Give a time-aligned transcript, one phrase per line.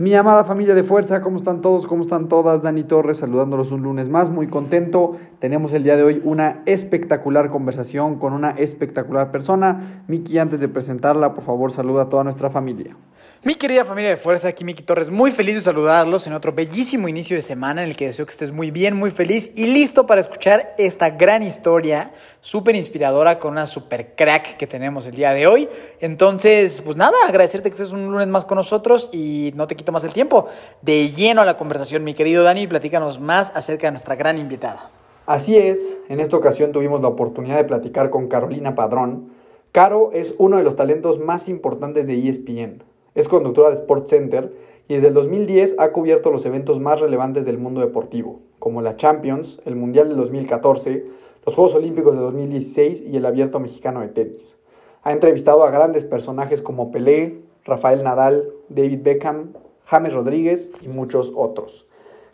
[0.00, 1.86] Mi amada familia de fuerza, ¿cómo están todos?
[1.86, 2.62] ¿Cómo están todas?
[2.62, 5.18] Dani Torres saludándolos un lunes más, muy contento.
[5.40, 10.02] Tenemos el día de hoy una espectacular conversación con una espectacular persona.
[10.08, 12.96] Miki, antes de presentarla, por favor, saluda a toda nuestra familia.
[13.42, 17.08] Mi querida familia de fuerza, aquí Miki Torres, muy feliz de saludarlos en otro bellísimo
[17.08, 20.06] inicio de semana en el que deseo que estés muy bien, muy feliz y listo
[20.06, 25.32] para escuchar esta gran historia, súper inspiradora con una super crack que tenemos el día
[25.32, 25.70] de hoy.
[26.00, 29.90] Entonces, pues nada, agradecerte que estés un lunes más con nosotros y no te quito
[29.90, 30.46] más el tiempo.
[30.82, 34.90] De lleno a la conversación, mi querido Dani, platícanos más acerca de nuestra gran invitada.
[35.24, 39.32] Así es, en esta ocasión tuvimos la oportunidad de platicar con Carolina Padrón.
[39.72, 42.89] Caro es uno de los talentos más importantes de ESPN.
[43.16, 44.52] Es conductora de SportsCenter
[44.86, 48.96] y desde el 2010 ha cubierto los eventos más relevantes del mundo deportivo, como la
[48.96, 51.06] Champions, el Mundial del 2014,
[51.44, 54.56] los Juegos Olímpicos de 2016 y el Abierto Mexicano de Tenis.
[55.02, 59.54] Ha entrevistado a grandes personajes como Pelé, Rafael Nadal, David Beckham,
[59.86, 61.88] James Rodríguez y muchos otros.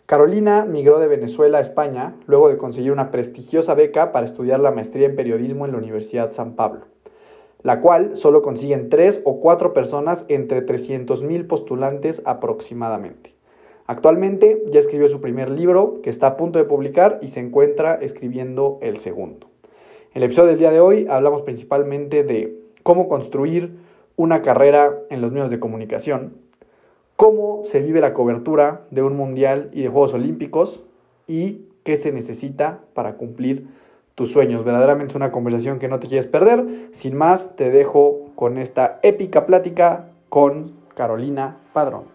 [0.05, 4.71] Carolina migró de Venezuela a España luego de conseguir una prestigiosa beca para estudiar la
[4.71, 6.85] maestría en periodismo en la Universidad San Pablo
[7.63, 13.33] la cual solo consiguen tres o cuatro personas entre 300.000 postulantes aproximadamente.
[13.87, 17.95] Actualmente ya escribió su primer libro que está a punto de publicar y se encuentra
[17.95, 19.47] escribiendo el segundo.
[20.13, 23.77] En el episodio del día de hoy hablamos principalmente de cómo construir
[24.17, 26.33] una carrera en los medios de comunicación,
[27.15, 30.83] cómo se vive la cobertura de un mundial y de Juegos Olímpicos
[31.27, 33.67] y qué se necesita para cumplir
[34.17, 34.65] tus sueños.
[34.65, 36.89] Verdaderamente es una conversación que no te quieres perder.
[36.91, 42.05] Sin más, te dejo con esta épica plática con Carolina Padrón.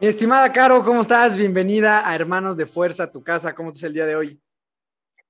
[0.00, 1.36] Mi estimada Caro, ¿cómo estás?
[1.36, 3.54] Bienvenida a Hermanos de Fuerza, tu casa.
[3.54, 4.40] ¿Cómo estás el día de hoy?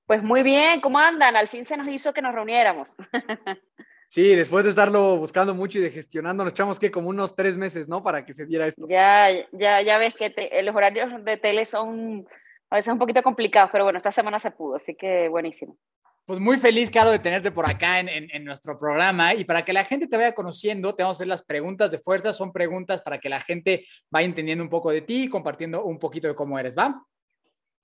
[0.07, 1.35] Pues muy bien, ¿cómo andan?
[1.35, 2.95] Al fin se nos hizo que nos reuniéramos.
[4.07, 7.55] Sí, después de estarlo buscando mucho y de gestionando, nos echamos que como unos tres
[7.55, 8.03] meses, ¿no?
[8.03, 8.85] Para que se diera esto.
[8.89, 12.27] Ya, ya, ya ves que te, los horarios de tele son
[12.71, 15.77] a veces un poquito complicados, pero bueno, esta semana se pudo, así que buenísimo.
[16.25, 19.33] Pues muy feliz, Caro, de tenerte por acá en, en, nuestro programa.
[19.33, 21.97] Y para que la gente te vaya conociendo, te vamos a hacer las preguntas de
[21.97, 22.31] fuerza.
[22.31, 25.99] Son preguntas para que la gente vaya entendiendo un poco de ti y compartiendo un
[25.99, 27.03] poquito de cómo eres, ¿va?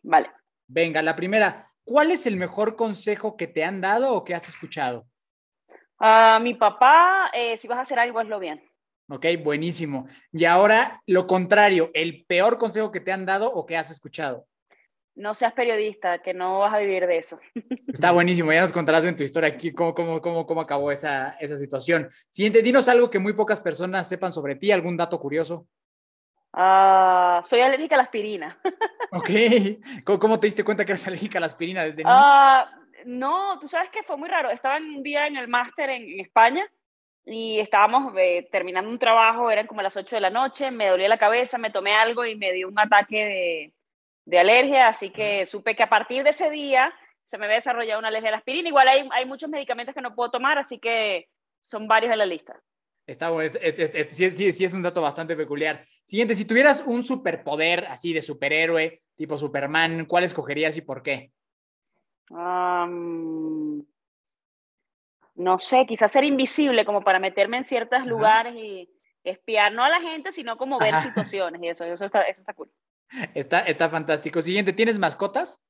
[0.04, 0.32] Vale.
[0.68, 1.70] Venga, la primera.
[1.84, 5.06] ¿Cuál es el mejor consejo que te han dado o que has escuchado?
[6.00, 8.64] A mi papá, eh, si vas a hacer algo, hazlo bien.
[9.10, 10.08] Ok, buenísimo.
[10.32, 14.46] Y ahora, lo contrario, el peor consejo que te han dado o que has escuchado.
[15.18, 17.40] No seas periodista, que no vas a vivir de eso.
[17.92, 21.32] Está buenísimo, ya nos contarás en tu historia aquí cómo, cómo, cómo, cómo acabó esa,
[21.40, 22.08] esa situación.
[22.30, 25.68] Siguiente, dinos algo que muy pocas personas sepan sobre ti, algún dato curioso.
[26.54, 28.60] Ah, soy alérgica a la aspirina.
[29.10, 29.30] Ok,
[30.04, 32.14] ¿Cómo, te diste cuenta que eras alérgica a la aspirina desde niño?
[33.06, 34.50] no, tú sabes que fue muy raro.
[34.50, 36.70] Estaba un día en el máster en, España
[37.26, 41.08] y estábamos eh, terminando un trabajo, eran como las 8 de la noche, me dolía
[41.08, 43.74] la cabeza, me tomé algo y me dio un ataque de,
[44.28, 46.94] de alergia, así que supe que a partir de ese día
[47.24, 48.68] se me había desarrollado una alergia a la aspirina.
[48.68, 51.30] Igual hay, hay muchos medicamentos que no puedo tomar, así que
[51.62, 52.60] son varios en la lista.
[53.06, 53.50] Está bueno,
[54.12, 55.86] sí, sí, sí, es un dato bastante peculiar.
[56.04, 61.32] Siguiente, si tuvieras un superpoder así de superhéroe, tipo Superman, ¿cuál escogerías y por qué?
[62.30, 63.86] no
[65.60, 68.90] sé, quizás ser invisible como para meterme en ciertos lugares y
[69.24, 72.54] espiar, no a la gente, sino como ver situaciones y eso, eso está, eso está
[72.54, 72.70] cool.
[73.34, 74.42] Está, está fantástico.
[74.42, 75.62] Siguiente, ¿tienes mascotas?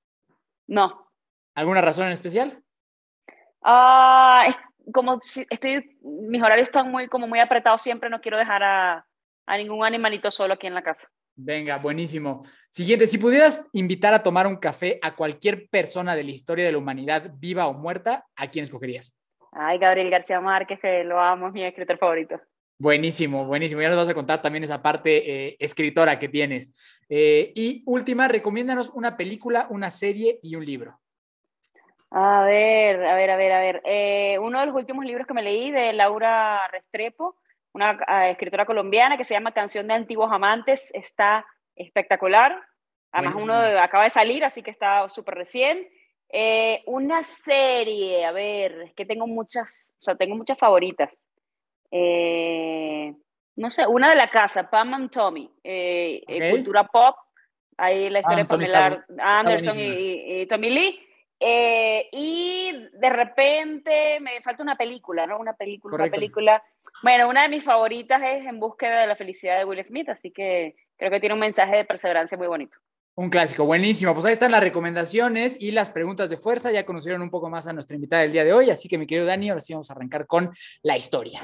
[0.68, 1.12] No.
[1.56, 2.64] ¿Alguna razón en especial?
[3.64, 4.48] Ah,
[4.94, 5.18] como
[5.50, 9.06] estoy, mis horarios están muy, como muy apretados siempre, no quiero dejar a,
[9.46, 11.08] a ningún animalito solo aquí en la casa.
[11.36, 12.42] Venga, buenísimo.
[12.70, 16.72] Siguiente, si pudieras invitar a tomar un café a cualquier persona de la historia de
[16.72, 19.16] la humanidad, viva o muerta, ¿a quién escogerías?
[19.52, 22.42] Ay, Gabriel García Márquez, que lo amo, es mi escritor favorito.
[22.80, 23.82] Buenísimo, buenísimo.
[23.82, 27.02] Ya nos vas a contar también esa parte eh, escritora que tienes.
[27.10, 31.00] Eh, y última, recomiéndanos una película, una serie y un libro.
[32.12, 33.82] A ver, a ver, a ver, a ver.
[33.84, 37.36] Eh, uno de los últimos libros que me leí de Laura Restrepo,
[37.74, 42.62] una ah, escritora colombiana que se llama Canción de Antiguos Amantes, está espectacular.
[43.12, 45.88] Además, uno acaba de salir, así que está súper recién.
[46.86, 51.28] Una serie, a ver, es que tengo muchas, o sea, tengo muchas favoritas.
[51.92, 53.14] Eh,
[53.56, 57.16] no sé, una de la casa, Pam and Tommy, eh, cultura pop,
[57.78, 61.00] ahí la historia de Anderson y, Tommy Lee.
[62.12, 65.40] y de repente me falta una película, ¿no?
[65.40, 66.64] Una película, una película.
[67.04, 70.32] Bueno, una de mis favoritas es En búsqueda de la felicidad de Will Smith, así
[70.32, 72.78] que creo que tiene un mensaje de perseverancia muy bonito.
[73.16, 74.14] Un clásico, buenísimo.
[74.14, 76.72] Pues ahí están las recomendaciones y las preguntas de fuerza.
[76.72, 79.08] Ya conocieron un poco más a nuestra invitada del día de hoy, así que mi
[79.08, 80.52] querido Dani, ahora sí vamos a arrancar con
[80.84, 81.42] la historia.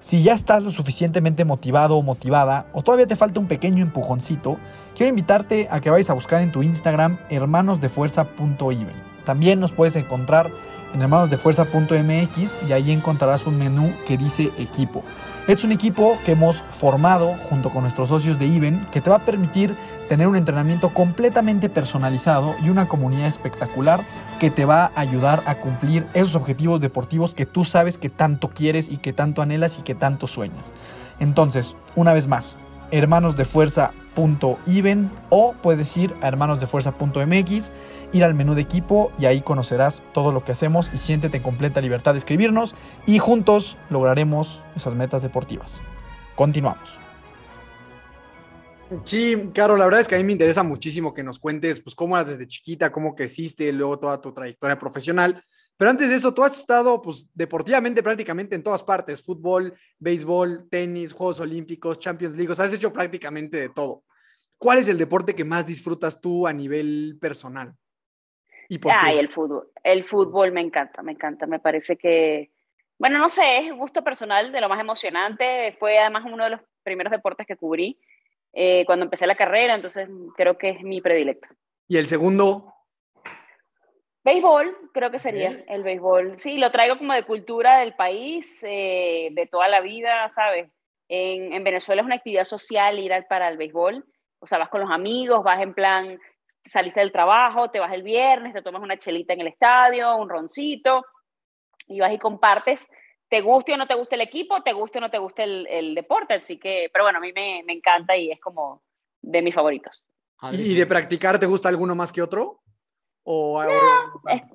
[0.00, 4.56] Si ya estás lo suficientemente motivado o motivada, o todavía te falta un pequeño empujoncito,
[4.96, 9.10] quiero invitarte a que vayas a buscar en tu Instagram hermanosdefuerza.even.
[9.26, 10.50] También nos puedes encontrar
[10.94, 15.04] en hermanosdefuerza.mx y ahí encontrarás un menú que dice equipo.
[15.46, 19.16] Es un equipo que hemos formado junto con nuestros socios de IBEN que te va
[19.16, 19.74] a permitir
[20.10, 24.00] tener un entrenamiento completamente personalizado y una comunidad espectacular
[24.40, 28.48] que te va a ayudar a cumplir esos objetivos deportivos que tú sabes que tanto
[28.48, 30.72] quieres y que tanto anhelas y que tanto sueñas.
[31.20, 32.58] Entonces, una vez más,
[32.90, 37.70] hermanosdefuerza.iven o puedes ir a hermanosdefuerza.mx
[38.12, 41.44] ir al menú de equipo y ahí conocerás todo lo que hacemos y siéntete en
[41.44, 42.74] completa libertad de escribirnos
[43.06, 45.76] y juntos lograremos esas metas deportivas.
[46.34, 46.99] Continuamos.
[49.04, 51.94] Sí, Caro, la verdad es que a mí me interesa muchísimo que nos cuentes pues
[51.94, 55.44] cómo eras desde chiquita, cómo creciste, luego toda tu trayectoria profesional.
[55.76, 60.68] Pero antes de eso, tú has estado pues deportivamente prácticamente en todas partes, fútbol, béisbol,
[60.68, 64.02] tenis, Juegos Olímpicos, Champions League, o sea, has hecho prácticamente de todo.
[64.58, 67.74] ¿Cuál es el deporte que más disfrutas tú a nivel personal?
[68.90, 69.70] Ay, el fútbol.
[69.82, 71.46] El fútbol me encanta, me encanta.
[71.46, 72.50] Me parece que,
[72.98, 75.76] bueno, no sé, es gusto personal de lo más emocionante.
[75.78, 77.98] Fue además uno de los primeros deportes que cubrí
[78.52, 81.48] eh, cuando empecé la carrera, entonces creo que es mi predilecto.
[81.88, 82.74] ¿Y el segundo?
[84.22, 86.38] Béisbol, creo que sería el béisbol.
[86.38, 90.70] Sí, lo traigo como de cultura del país, eh, de toda la vida, ¿sabes?
[91.08, 94.04] En, en, Venezuela es una actividad social ir al, para el béisbol.
[94.38, 96.18] O sea, vas con los amigos, vas en plan
[96.64, 100.28] saliste del trabajo, te vas el viernes, te tomas una chelita en el estadio, un
[100.28, 101.04] roncito,
[101.86, 102.86] y vas y compartes,
[103.30, 105.94] te guste o no te guste el equipo, te guste o no te guste el,
[105.94, 108.82] deporte, así que, pero bueno, a mí me, encanta y es como
[109.22, 110.06] de mis favoritos.
[110.52, 112.60] ¿Y de practicar te gusta alguno más que otro?
[113.22, 113.62] ¿O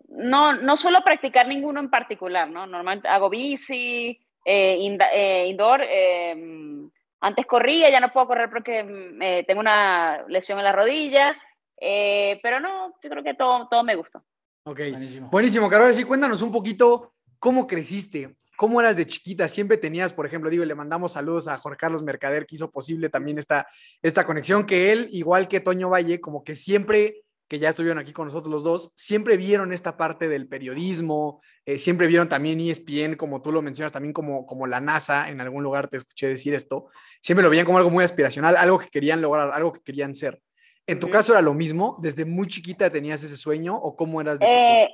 [0.10, 2.68] no, no, suelo practicar ninguno en particular, ¿no?
[2.68, 4.10] Normalmente hago bici,
[4.44, 6.89] eh, eh, indoor, em,
[7.22, 11.33] antes corría, ya no puedo correr porque mm, tengo una lesión en la rodilla,
[11.80, 14.22] eh, pero no, yo creo que todo, todo me gustó.
[14.66, 15.30] Ok, buenísimo.
[15.30, 15.94] Buenísimo, Carol.
[15.94, 17.15] Sí, cuéntanos un poquito
[17.46, 19.48] cómo creciste, cómo eras de chiquita.
[19.48, 23.08] Siempre tenías, por ejemplo, digo, le mandamos saludos a Jorge Carlos Mercader, que hizo posible
[23.08, 23.68] también esta,
[24.02, 28.14] esta conexión, que él, igual que Toño Valle, como que siempre que ya estuvieron aquí
[28.14, 33.16] con nosotros los dos, siempre vieron esta parte del periodismo, eh, siempre vieron también ESPN,
[33.16, 36.56] como tú lo mencionas, también como, como la NASA, en algún lugar te escuché decir
[36.56, 36.88] esto,
[37.22, 40.42] siempre lo veían como algo muy aspiracional, algo que querían lograr, algo que querían ser.
[40.88, 42.00] ¿En tu caso era lo mismo?
[42.02, 44.90] ¿Desde muy chiquita tenías ese sueño o cómo eras de eh,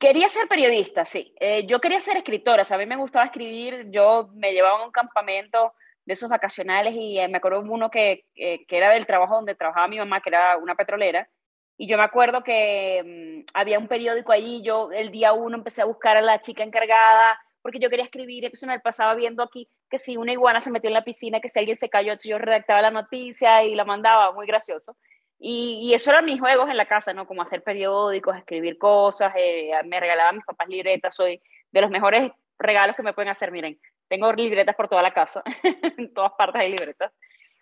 [0.00, 1.34] Quería ser periodista, sí.
[1.38, 4.92] Eh, yo quería ser escritora, a mí me gustaba escribir, yo me llevaba a un
[4.92, 5.74] campamento
[6.06, 9.88] de esos vacacionales y eh, me acuerdo uno que, que, era del trabajo donde trabajaba
[9.88, 11.28] mi mamá, que era una petrolera,
[11.76, 15.82] y yo me acuerdo que mm, había un periódico allí, yo el día uno empecé
[15.82, 19.68] a buscar a la chica encargada, porque yo quería escribir, entonces me pasaba viendo aquí
[19.90, 22.38] que si una iguana se metió en la piscina, que si alguien se cayó, yo
[22.38, 24.96] redactaba la noticia y la mandaba, muy gracioso.
[25.42, 27.26] Y, eso eran mis juegos en la casa, ¿no?
[27.26, 31.40] Como hacer periódicos, escribir cosas, eh, me regalaban mis papás libretas, soy
[31.72, 35.42] de los mejores regalos que me pueden hacer, miren, tengo libretas por toda la casa,
[35.96, 37.10] en todas partes hay libretas.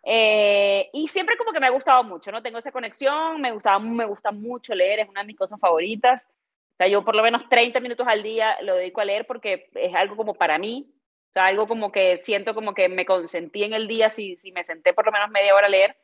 [0.03, 2.43] Eh, y siempre como que me ha gustado mucho, ¿no?
[2.43, 6.27] Tengo esa conexión, me, gustaba, me gusta mucho leer, es una de mis cosas favoritas.
[6.29, 9.69] O sea, yo por lo menos 30 minutos al día lo dedico a leer porque
[9.75, 10.91] es algo como para mí,
[11.31, 14.51] o sea, algo como que siento como que me consentí en el día si, si
[14.51, 15.97] me senté por lo menos media hora a leer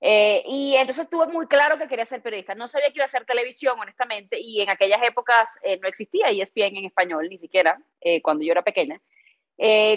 [0.00, 2.54] eh, y entonces tuve muy claro que quería ser periodista.
[2.54, 6.28] No sabía que iba a hacer televisión, honestamente, y en aquellas épocas eh, no existía
[6.28, 9.00] ESPN en español, ni siquiera, eh, cuando yo era pequeña.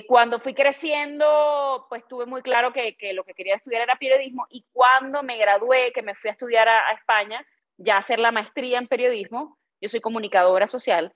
[0.07, 4.47] cuando fui creciendo, pues tuve muy claro que, que, lo que quería estudiar era periodismo,
[4.49, 7.45] y cuando me gradué, que me fui a estudiar a, España,
[7.77, 11.13] ya a hacer la maestría en periodismo, yo soy comunicadora social,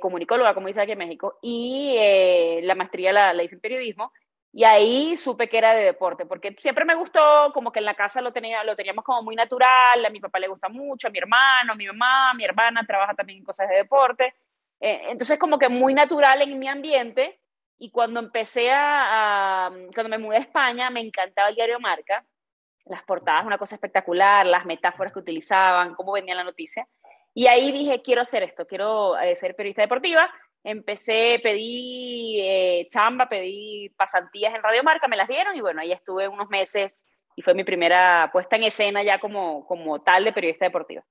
[0.00, 1.96] comunicóloga, como dice aquí en México, y
[2.62, 4.12] la maestría la, la hice en periodismo,
[4.56, 7.94] y ahí supe que era de deporte, porque siempre me gustó, como que en la
[7.94, 11.10] casa lo, tenía, lo teníamos como muy natural, a mi papá le gusta mucho, a
[11.10, 14.32] mi hermano, a mi mamá, mi hermana trabaja también en cosas de deporte.
[14.78, 17.40] Eh, entonces como que muy natural en mi ambiente.
[17.78, 22.24] Y cuando empecé a, cuando me mudé a España, me encantaba el diario Marca.
[22.84, 26.86] las portadas, una cosa espectacular, las metáforas que utilizaban, cómo venía la noticia.
[27.34, 30.30] Y ahí dije, quiero hacer esto, quiero eh, ser periodista deportiva.
[30.64, 35.92] Empecé, pedí eh, chamba, pedí pasantías en Radio Marca, me las dieron y bueno, ahí
[35.92, 37.04] estuve unos meses
[37.36, 41.04] y fue mi primera puesta en escena ya como, como tal de periodista deportiva.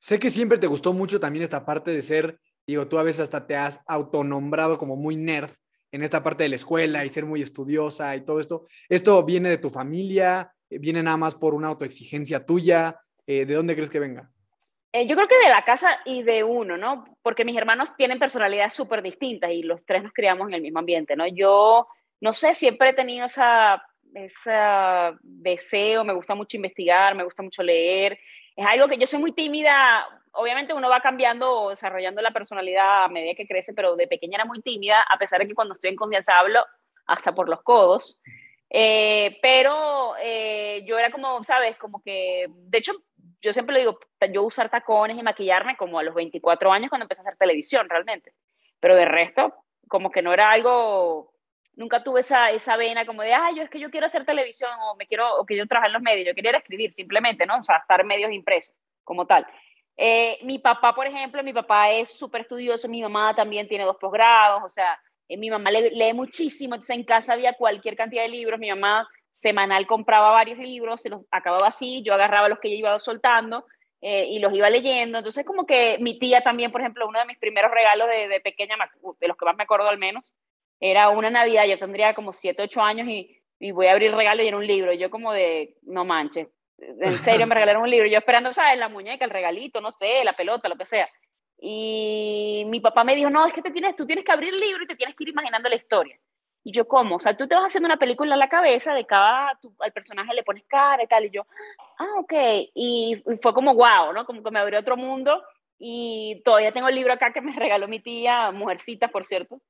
[0.00, 3.20] Sé que siempre te gustó mucho también esta parte de ser, digo, tú a veces
[3.20, 5.52] hasta te has autonombrado como muy nerd
[5.92, 8.66] en esta parte de la escuela y ser muy estudiosa y todo esto.
[8.88, 10.52] ¿Esto viene de tu familia?
[10.68, 13.00] ¿Viene nada más por una autoexigencia tuya?
[13.26, 14.30] Eh, ¿De dónde crees que venga?
[14.92, 17.04] Eh, yo creo que de la casa y de uno, ¿no?
[17.22, 20.80] Porque mis hermanos tienen personalidades súper distintas y los tres nos criamos en el mismo
[20.80, 21.26] ambiente, ¿no?
[21.28, 21.86] Yo,
[22.20, 23.82] no sé, siempre he tenido esa,
[24.14, 24.52] ese
[25.22, 28.18] deseo, me gusta mucho investigar, me gusta mucho leer,
[28.56, 33.04] es algo que yo soy muy tímida, obviamente uno va cambiando o desarrollando la personalidad
[33.04, 35.74] a medida que crece, pero de pequeña era muy tímida, a pesar de que cuando
[35.74, 36.64] estoy en confianza hablo
[37.06, 38.20] hasta por los codos.
[38.72, 41.76] Eh, pero eh, yo era como, ¿sabes?
[41.76, 42.92] Como que, de hecho,
[43.42, 43.98] yo siempre le digo,
[44.32, 47.88] yo usar tacones y maquillarme como a los 24 años cuando empecé a hacer televisión
[47.88, 48.32] realmente.
[48.80, 49.54] Pero de resto,
[49.88, 51.30] como que no era algo
[51.80, 54.70] nunca tuve esa, esa vena como de, ay, yo es que yo quiero hacer televisión
[54.82, 57.58] o me quiero, o que yo trabajar en los medios, yo quería escribir simplemente, ¿no?
[57.58, 59.46] O sea, estar medios impresos como tal.
[59.96, 63.96] Eh, mi papá, por ejemplo, mi papá es súper estudioso, mi mamá también tiene dos
[63.96, 68.22] posgrados, o sea, eh, mi mamá lee, lee, muchísimo, entonces en casa había cualquier cantidad
[68.22, 72.58] de libros, mi mamá semanal compraba varios libros, se los acababa así, yo agarraba los
[72.58, 73.64] que ella iba soltando
[74.00, 77.26] eh, y los iba leyendo, entonces como que mi tía también, por ejemplo, uno de
[77.26, 78.76] mis primeros regalos de, de pequeña,
[79.20, 80.32] de los que más me acuerdo al menos,
[80.80, 84.42] era una Navidad, yo tendría como 7, 8 años y, y voy a abrir regalo
[84.42, 84.92] y era un libro.
[84.94, 88.08] Yo como de, no manches, en serio me regalaron un libro.
[88.08, 88.78] Yo esperando, ¿sabes?
[88.78, 91.08] La muñeca, el regalito, no sé, la pelota, lo que sea.
[91.60, 94.60] Y mi papá me dijo, no, es que te tienes, tú tienes que abrir el
[94.60, 96.18] libro y te tienes que ir imaginando la historia.
[96.62, 97.16] Y yo, ¿cómo?
[97.16, 100.34] O sea, tú te vas haciendo una película en la cabeza, de cada, al personaje
[100.34, 101.46] le pones cara y tal, y yo,
[101.98, 102.32] ah, ok.
[102.74, 104.26] Y, y, fue como, wow, ¿no?
[104.26, 105.42] Como que me abrió otro mundo.
[105.78, 109.60] Y todavía tengo el libro acá que me regaló mi tía, mujercita, por cierto,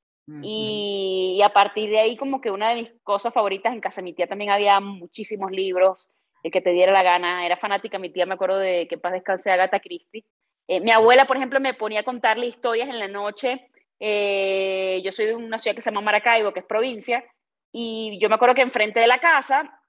[0.43, 4.13] y, a partir de ahí como que una de mis cosas favoritas en casa mi
[4.13, 6.09] tía también había muchísimos libros,
[6.43, 9.13] el que te diera la gana, era fanática, mi tía me acuerdo de que paz
[9.13, 10.25] descanse Agatha Christie.
[10.69, 13.70] Eh, mi abuela, por ejemplo, me ponía a contarle historias en la noche.
[14.01, 17.25] Eh, yo soy de una ciudad que se llama Maracaibo, que es provincia,
[17.73, 19.81] y yo me acuerdo que enfrente de la casa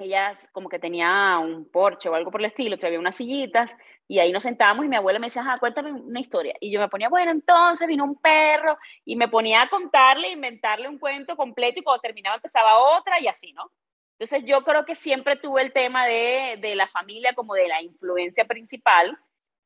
[0.00, 3.76] ella como que tenía un porche o algo por el estilo, había unas sillitas
[4.08, 6.54] y ahí nos sentábamos y mi abuela me decía, ah, cuéntame una historia.
[6.60, 10.88] Y yo me ponía, bueno, entonces vino un perro y me ponía a contarle, inventarle
[10.88, 13.70] un cuento completo y cuando terminaba empezaba otra y así, ¿no?
[14.18, 17.80] Entonces yo creo que siempre tuve el tema de, de la familia como de la
[17.80, 19.16] influencia principal,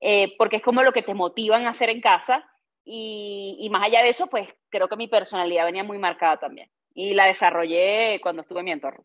[0.00, 2.48] eh, porque es como lo que te motivan a hacer en casa
[2.84, 6.70] y, y más allá de eso, pues creo que mi personalidad venía muy marcada también
[6.94, 9.04] y la desarrollé cuando estuve en mi entorno.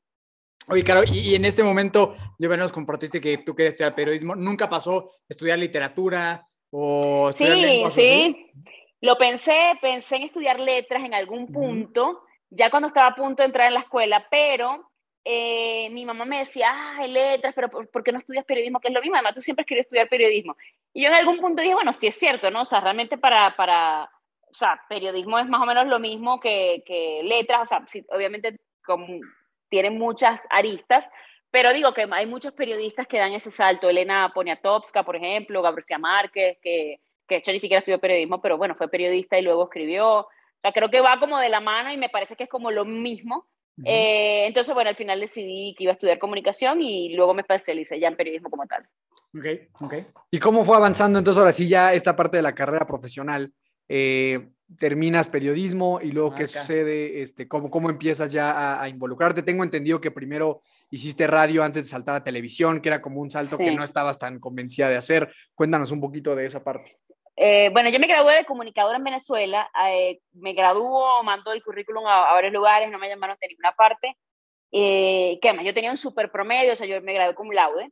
[0.68, 4.36] Oye, Caro, y, en este momento, yo nos compartiste que tú querías estudiar periodismo.
[4.36, 8.52] ¿Nunca pasó estudiar literatura o Sí, sí.
[9.02, 13.48] Lo pensé, pensé en estudiar letras en algún punto, ya cuando estaba a punto de
[13.48, 14.89] entrar en la escuela, pero
[15.32, 18.80] eh, mi mamá me decía, ah, letras, pero ¿por, qué no estudias periodismo?
[18.80, 20.58] Que es lo mismo, además tú siempre querías estudiar periodismo.
[20.92, 22.62] Y yo en algún punto dije, bueno, sí es cierto, ¿no?
[22.62, 24.10] O sea, realmente para, para
[24.50, 28.04] o sea, periodismo es más o menos lo mismo que, que letras, o sea, sí,
[28.10, 29.06] obviamente como
[29.70, 31.08] tiene muchas aristas,
[31.52, 33.88] pero digo que hay muchos periodistas que dan ese salto.
[33.88, 38.58] Elena Poniatowska, por ejemplo, Gabriel Márquez, que, que de hecho ni siquiera estudió periodismo, pero
[38.58, 40.22] bueno, fue periodista y luego escribió.
[40.22, 42.72] O sea, creo que va como de la mano y me parece que es como
[42.72, 43.48] lo mismo.
[43.86, 48.00] Eh, entonces, bueno, al final decidí que iba a estudiar comunicación y luego me especialicé
[48.00, 48.88] ya en periodismo como tal.
[49.36, 49.46] Ok,
[49.82, 49.94] ok.
[50.32, 53.54] ¿Y cómo fue avanzando entonces ahora sí ya esta parte de la carrera profesional?
[53.88, 59.42] Eh, terminas periodismo y luego qué sucede, este, cómo, cómo empiezas ya a, involucrarte.
[59.42, 63.30] Tengo entendido que primero hiciste radio antes de saltar a televisión, que era como un
[63.30, 65.34] salto que no estabas tan convencida de hacer.
[65.56, 66.98] Cuéntanos un poquito de esa parte.
[67.42, 72.06] Eh, bueno, yo me gradué de comunicadora en Venezuela, eh, me graduó, mandó el currículum
[72.06, 74.18] a, varios lugares, no me llamaron de ninguna parte.
[74.74, 75.64] Eh, ¿Qué más?
[75.64, 77.92] Yo tenía un súper promedio, o sea, yo me gradué con laude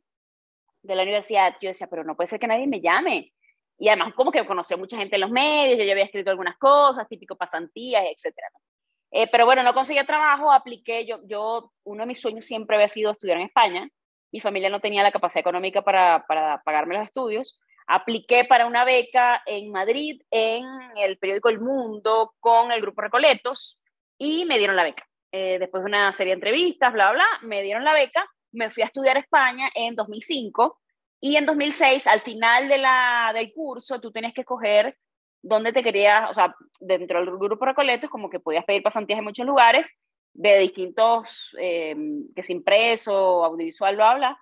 [0.82, 1.56] de la universidad.
[1.62, 3.32] Yo decía, pero no puede ser que nadie me llame
[3.78, 6.30] y además como que conocí a mucha gente en los medios, yo ya había escrito
[6.30, 8.48] algunas cosas, típico pasantías, etcétera.
[9.10, 12.88] Eh, pero bueno, no conseguía trabajo, apliqué, yo, yo, uno de mis sueños siempre había
[12.88, 13.88] sido estudiar en España,
[14.30, 18.84] mi familia no tenía la capacidad económica para, para pagarme los estudios, apliqué para una
[18.84, 20.64] beca en Madrid, en
[20.96, 23.82] el periódico El Mundo, con el grupo Recoletos,
[24.18, 25.08] y me dieron la beca.
[25.32, 28.82] Eh, después de una serie de entrevistas, bla, bla, me dieron la beca, me fui
[28.82, 30.78] a estudiar a España en 2005,
[31.20, 34.96] y en 2006, al final del curso, tú tenías que escoger
[35.42, 39.24] dónde te querías, o sea, dentro del grupo Recoletos, como que podías pedir pasantías en
[39.24, 39.90] muchos lugares.
[40.34, 41.96] de distintos, eh,
[42.34, 44.38] que es impreso, audiovisual, lo habla,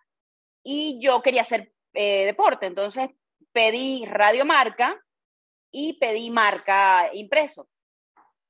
[0.63, 3.09] y yo quería hacer eh, deporte, entonces
[3.57, 5.03] pedí Radio Marca
[5.71, 7.67] y pedí marca impreso.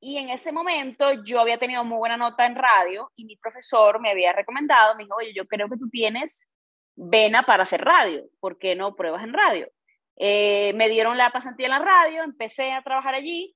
[0.01, 4.01] Y en ese momento yo había tenido muy buena nota en radio y mi profesor
[4.01, 6.49] me había recomendado, me dijo, oye, yo creo que tú tienes
[6.97, 9.69] vena para hacer radio, ¿por qué no pruebas en radio?
[10.17, 13.55] Eh, me dieron la pasantía en la radio, empecé a trabajar allí.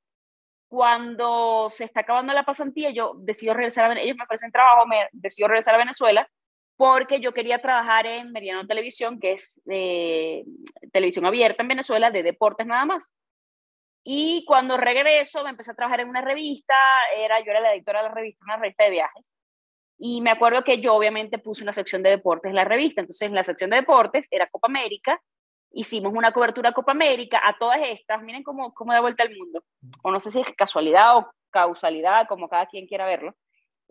[0.68, 5.08] Cuando se está acabando la pasantía, yo decido regresar a ellos me ofrecen trabajo, me
[5.10, 6.30] decido regresar a Venezuela
[6.80, 10.44] porque yo quería trabajar en Meridiano Televisión, que es eh,
[10.94, 13.14] televisión abierta en Venezuela, de deportes nada más.
[14.02, 16.72] Y cuando regreso, me empecé a trabajar en una revista,
[17.18, 19.30] era, yo era la editora de la revista, una revista de viajes.
[19.98, 23.02] Y me acuerdo que yo obviamente puse una sección de deportes en la revista.
[23.02, 25.20] Entonces, en la sección de deportes era Copa América.
[25.72, 28.22] Hicimos una cobertura Copa América a todas estas.
[28.22, 29.62] Miren cómo, cómo da vuelta el mundo.
[30.02, 33.36] O no sé si es casualidad o causalidad, como cada quien quiera verlo.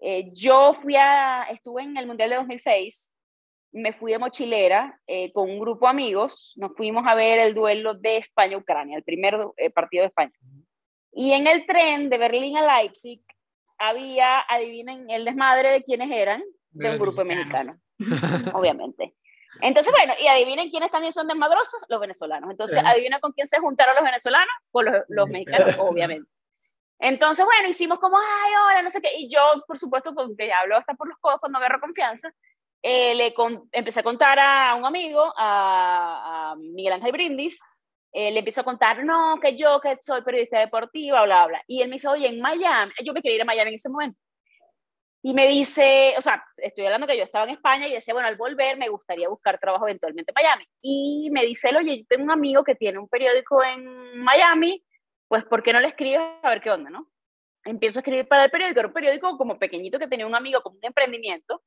[0.01, 3.15] Eh, yo fui a, estuve en el Mundial de 2006
[3.71, 7.53] me fui de mochilera eh, con un grupo de amigos, nos fuimos a ver el
[7.53, 10.33] duelo de España-Ucrania, el primer eh, partido de España.
[11.11, 13.21] Y en el tren de Berlín a Leipzig
[13.77, 17.79] había, adivinen el desmadre de quiénes eran, de, un grupo mexicano,
[18.53, 19.15] obviamente.
[19.61, 22.51] Entonces, bueno, y adivinen quiénes también son desmadrosos, los venezolanos.
[22.51, 26.29] Entonces, adivinen con quién se juntaron los venezolanos, con los, los mexicanos, obviamente.
[26.99, 29.09] Entonces, bueno, hicimos como, ay, hola, no sé qué.
[29.17, 32.31] Y yo, por supuesto, con que hablo hasta por los codos cuando agarro confianza,
[32.81, 33.33] eh, le
[33.71, 37.59] empecé a contar a un amigo, a, Miguel Ángel Brindis,
[38.11, 41.63] eh, le empiezo a contar, no, que yo que soy periodista deportiva, bla, bla.
[41.67, 43.89] Y él me dice, oye, en Miami, yo me quería ir a Miami en ese
[43.89, 44.19] momento.
[45.21, 48.29] Y me dice, o sea, estoy hablando que yo estaba en España y decía, bueno,
[48.29, 50.65] al volver me gustaría buscar trabajo eventualmente en Miami.
[50.81, 54.81] Y me dice, oye, yo tengo un amigo que tiene un periódico en Miami,
[55.29, 57.09] pues ¿por qué no le escribes a ver qué onda, no?
[57.63, 60.61] Empiezo a escribir para el periódico, era un periódico como pequeñito que tenía un amigo
[60.61, 61.63] con un emprendimiento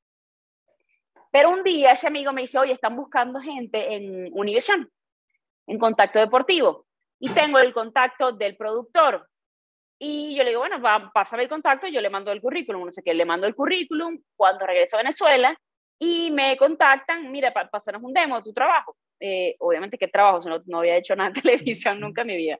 [1.32, 4.88] pero un día ese amigo me dice, oye, están buscando gente en Univision,
[5.66, 6.86] en contacto deportivo,
[7.18, 9.26] y tengo el contacto del productor.
[9.98, 12.90] Y yo le digo, bueno, va, pásame el contacto, yo le mando el currículum, no
[12.90, 15.58] sé qué, le mando el currículum, cuando regreso a Venezuela,
[15.98, 18.96] y me contactan, mira, para pasarnos un demo de tu trabajo.
[19.18, 20.46] Eh, obviamente, ¿qué trabajo?
[20.46, 22.58] No, no había hecho nada de televisión nunca en mi vida.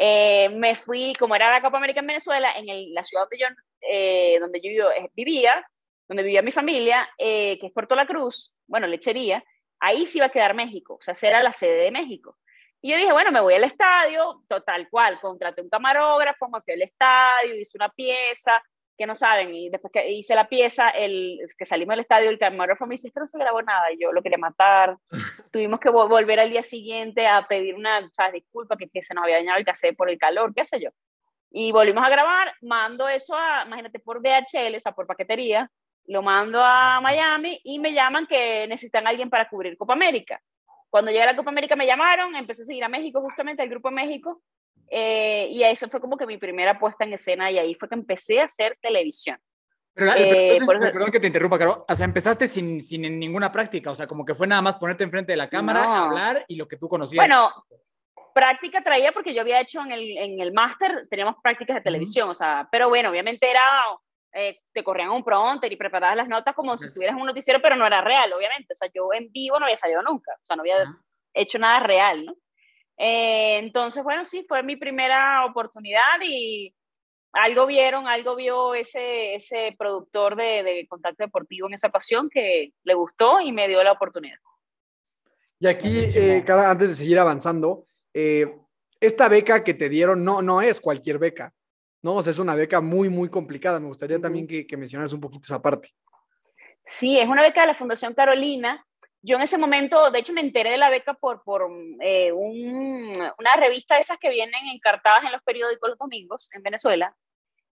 [0.00, 3.46] Eh, me fui, como era la Copa América en Venezuela, en la ciudad donde yo,
[3.80, 5.68] eh, donde yo vivía,
[6.06, 9.42] donde vivía mi familia, eh, que es Puerto La Cruz, bueno, lechería,
[9.80, 12.38] ahí sí iba a quedar México, o sea, era la sede de México.
[12.80, 16.74] Y yo dije, bueno, me voy al estadio, total cual, contraté un camarógrafo, me fui
[16.74, 18.62] al estadio, hice una pieza,
[18.98, 22.38] que no saben, y después que hice la pieza, el, que salimos del estadio, el
[22.38, 24.98] camarógrafo me dice, que no se grabó nada, y yo lo quería matar.
[25.52, 28.34] Tuvimos que volver al día siguiente a pedir una ¿sabes?
[28.34, 30.90] disculpa, que, que se nos había dañado el cassette por el calor, qué sé yo.
[31.50, 35.70] Y volvimos a grabar, mando eso a, imagínate, por DHL, o sea, por paquetería,
[36.06, 40.40] lo mando a Miami y me llaman que necesitan a alguien para cubrir Copa América.
[40.90, 43.68] Cuando llegué a la Copa América me llamaron, empecé a seguir a México justamente, al
[43.68, 44.42] Grupo México,
[44.90, 47.94] eh, y eso fue como que mi primera puesta en escena y ahí fue que
[47.94, 49.38] empecé a hacer televisión.
[49.94, 51.84] Pero, eh, Perdón que te interrumpa, Caro.
[51.88, 55.04] O sea, empezaste sin, sin ninguna práctica, o sea, como que fue nada más ponerte
[55.04, 57.26] enfrente de la cámara, hablar y lo que tú conocías.
[57.26, 57.50] Bueno,
[58.32, 62.28] práctica traía porque yo había hecho en el, en el máster, teníamos prácticas de televisión,
[62.28, 63.62] o sea, pero bueno, obviamente era
[64.32, 67.60] eh, te corrían un prompter y preparabas las notas como si estuvieras en un noticiero,
[67.62, 68.72] pero no era real, obviamente.
[68.72, 70.76] O sea, yo en vivo no había salido nunca, o sea, no había
[71.34, 72.34] hecho nada real, ¿no?
[72.98, 76.74] Eh, entonces, bueno, sí, fue mi primera oportunidad y
[77.32, 82.72] algo vieron, algo vio ese, ese productor de, de Contacto Deportivo en esa pasión que
[82.82, 84.38] le gustó y me dio la oportunidad.
[85.60, 87.86] Y aquí, eh, antes de seguir avanzando,
[89.00, 91.54] esta beca que te dieron no, no es cualquier beca.
[92.02, 92.16] ¿no?
[92.16, 93.80] O sea, es una beca muy, muy complicada.
[93.80, 95.90] Me gustaría también que, que mencionaras un poquito esa parte.
[96.86, 98.84] Sí, es una beca de la Fundación Carolina.
[99.22, 101.68] Yo en ese momento, de hecho, me enteré de la beca por, por
[102.00, 107.16] eh, una revista de esas que vienen encartadas en los periódicos los domingos en Venezuela.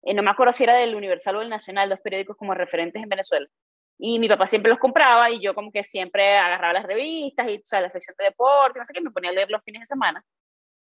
[0.04, 3.02] Eh, no me acuerdo si era del Universal o del Nacional, dos periódicos como referentes
[3.02, 3.48] en Venezuela.
[3.98, 7.58] Y mi papá siempre los compraba y yo como que siempre agarraba las revistas y
[7.58, 9.82] o sea, la sección de deporte, no sé qué, me ponía a leer los fines
[9.82, 10.24] de semana.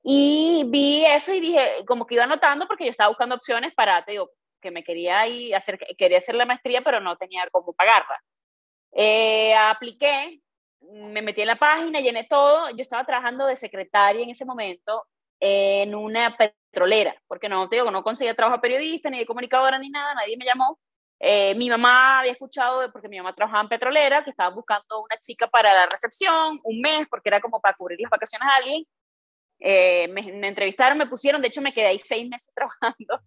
[0.03, 4.03] Y vi eso y dije, como que iba anotando porque yo estaba buscando opciones para,
[4.05, 7.73] te digo, que me quería ir hacer, quería hacer la maestría, pero no tenía cómo
[7.73, 8.21] pagarla.
[8.91, 10.41] Eh, apliqué,
[10.91, 12.69] me metí en la página, llené todo.
[12.71, 15.05] Yo estaba trabajando de secretaria en ese momento
[15.39, 19.89] en una petrolera, porque no, te digo, no conseguía trabajo periodista, ni de comunicadora, ni
[19.89, 20.79] nada, nadie me llamó.
[21.19, 25.17] Eh, mi mamá había escuchado, porque mi mamá trabajaba en petrolera, que estaba buscando una
[25.19, 28.85] chica para la recepción, un mes, porque era como para cubrir las vacaciones a alguien.
[29.59, 33.21] Eh, me, entrevistaron, me pusieron, de hecho me quedé ahí seis meses trabajando.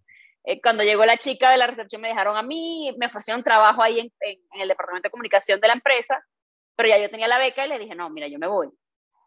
[0.45, 3.81] Eh, cuando llegó la chica de la recepción me dejaron a mí, me ofrecieron trabajo
[3.81, 4.11] ahí en,
[4.53, 6.23] el departamento de comunicación de la empresa,
[6.79, 8.69] pero ya yo tenía la beca y le dije, no, mira, yo me voy.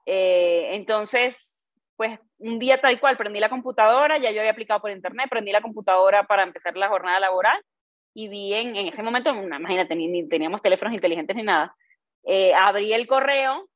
[0.07, 4.91] Eh, entonces, pues un día tal cual, prendí la computadora, ya yo había aplicado por
[4.91, 7.63] internet, prendí la computadora para empezar la jornada laboral
[8.15, 11.77] y vi en, en ese momento, imagínate, ni, ni, teníamos teléfonos inteligentes ni nada,
[12.25, 13.69] eh, abrí el correo,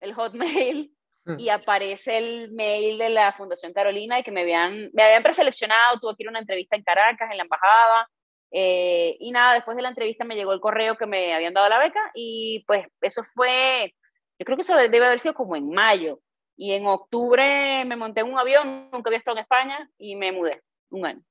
[0.00, 0.92] el hotmail,
[1.24, 1.40] mm.
[1.40, 5.98] y aparece el mail de la Fundación Carolina y que me habían, me habían preseleccionado,
[5.98, 8.08] tuve que ir a una entrevista en Caracas, en la embajada,
[8.50, 11.68] eh, y nada, después de la entrevista me llegó el correo que me habían dado
[11.68, 13.94] la beca y pues eso fue,
[14.38, 16.20] yo creo que eso debe haber sido como en mayo.
[16.58, 20.32] Y en octubre me monté en un avión, nunca había estado en España y me
[20.32, 21.22] mudé un año.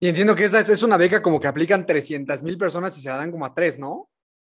[0.00, 3.08] Y entiendo que esta es una beca como que aplican 300 mil personas y se
[3.08, 4.08] la dan como a tres, ¿no?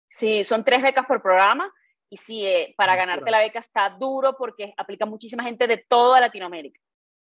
[0.08, 1.72] Sí, son tres becas por programa.
[2.10, 6.20] Y sí, eh, para ganarte la beca está duro porque aplica muchísima gente de toda
[6.20, 6.80] Latinoamérica.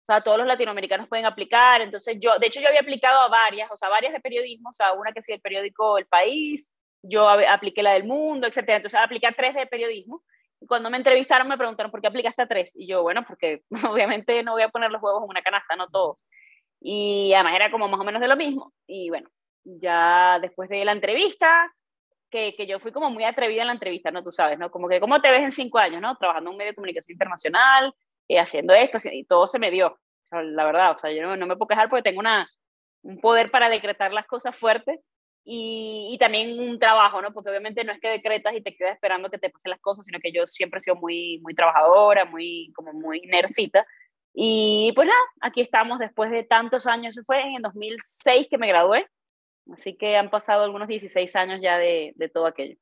[0.08, 1.82] O sea, todos los latinoamericanos pueden aplicar.
[1.82, 4.72] Entonces, yo, de hecho, yo había aplicado a varias, o sea, varias de periodismo, o
[4.72, 8.76] sea, una que sí, el periódico El País, yo apliqué la del Mundo, etcétera.
[8.78, 10.22] Entonces, apliqué a tres de periodismo.
[10.62, 12.72] Y cuando me entrevistaron, me preguntaron, ¿por qué aplicaste a tres?
[12.74, 15.88] Y yo, bueno, porque obviamente no voy a poner los huevos en una canasta, no
[15.88, 16.24] todos.
[16.80, 18.72] Y además era como más o menos de lo mismo.
[18.86, 19.28] Y bueno,
[19.64, 21.70] ya después de la entrevista,
[22.30, 24.22] que, que, yo fui como muy atrevida en la entrevista, ¿no?
[24.22, 24.70] Tú sabes, ¿no?
[24.70, 26.16] Como que, ¿cómo te ves en cinco años, ¿no?
[26.16, 27.92] Trabajando en un medio de comunicación internacional,
[28.28, 29.98] eh, haciendo esto, y todo se me dio,
[30.30, 32.48] la verdad, o sea, yo no, no, me puedo quejar porque tengo una,
[33.02, 35.00] un poder para decretar las cosas fuertes
[35.44, 37.32] y, y, también un trabajo, ¿no?
[37.32, 40.04] Porque obviamente no es que decretas y te quedas esperando que te pasen las cosas,
[40.04, 43.86] sino que yo siempre he sido muy, muy trabajadora, muy, como muy nercita.
[44.34, 48.58] Y pues nada, aquí estamos después de tantos años, eso fue en el 2006 que
[48.58, 49.06] me gradué,
[49.72, 52.76] así que han pasado algunos 16 años ya de, de todo aquello.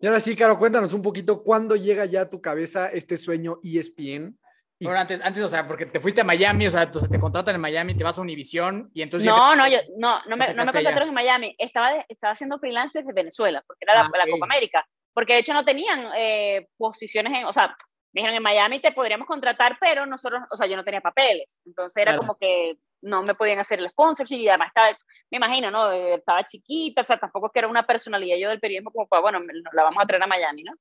[0.00, 3.60] Y ahora sí, Caro, cuéntanos un poquito, ¿cuándo llega ya a tu cabeza este sueño
[3.62, 4.36] ESPN?
[4.82, 4.84] Y...
[4.84, 7.60] Bueno, antes, antes, o sea, porque te fuiste a Miami, o sea, te contratan en
[7.60, 9.28] Miami, te vas a Univision y entonces...
[9.28, 12.98] No, no, yo, no, no me, no me contrataron en Miami, estaba, estaba haciendo freelance
[12.98, 16.66] desde Venezuela, porque era la, ah, la Copa América, porque de hecho no tenían eh,
[16.76, 17.68] posiciones en, o sea,
[18.12, 21.60] me dijeron, en Miami te podríamos contratar, pero nosotros, o sea, yo no tenía papeles.
[21.64, 24.88] Entonces era como que no me podían hacer el sponsorship y además estaba,
[25.30, 25.90] me imagino, ¿no?
[25.92, 29.22] Eh, estaba chiquita, o sea, tampoco que era una personalidad yo del periodismo como para,
[29.22, 29.40] bueno,
[29.72, 30.74] la vamos a traer a Miami, ¿no?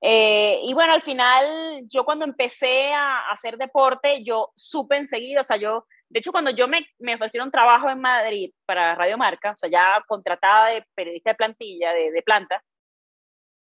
[0.00, 5.42] Eh, y bueno, al final, yo cuando empecé a hacer deporte, yo supe enseguida, o
[5.42, 9.52] sea, yo, de hecho, cuando yo me, me ofrecieron trabajo en Madrid para Radio Marca,
[9.52, 12.62] o sea, ya contratada de periodista de plantilla, de, de planta,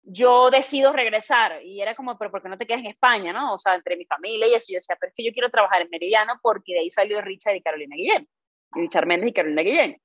[0.09, 3.55] yo decido regresar y era como, pero ¿por qué no te quedas en España, no?
[3.55, 5.83] O sea, entre mi familia y eso, yo decía, pero es que yo quiero trabajar
[5.83, 8.29] en Meridiano porque de ahí salió Richard y Carolina Guillén,
[8.73, 10.01] Richard Méndez y Carolina Guillén.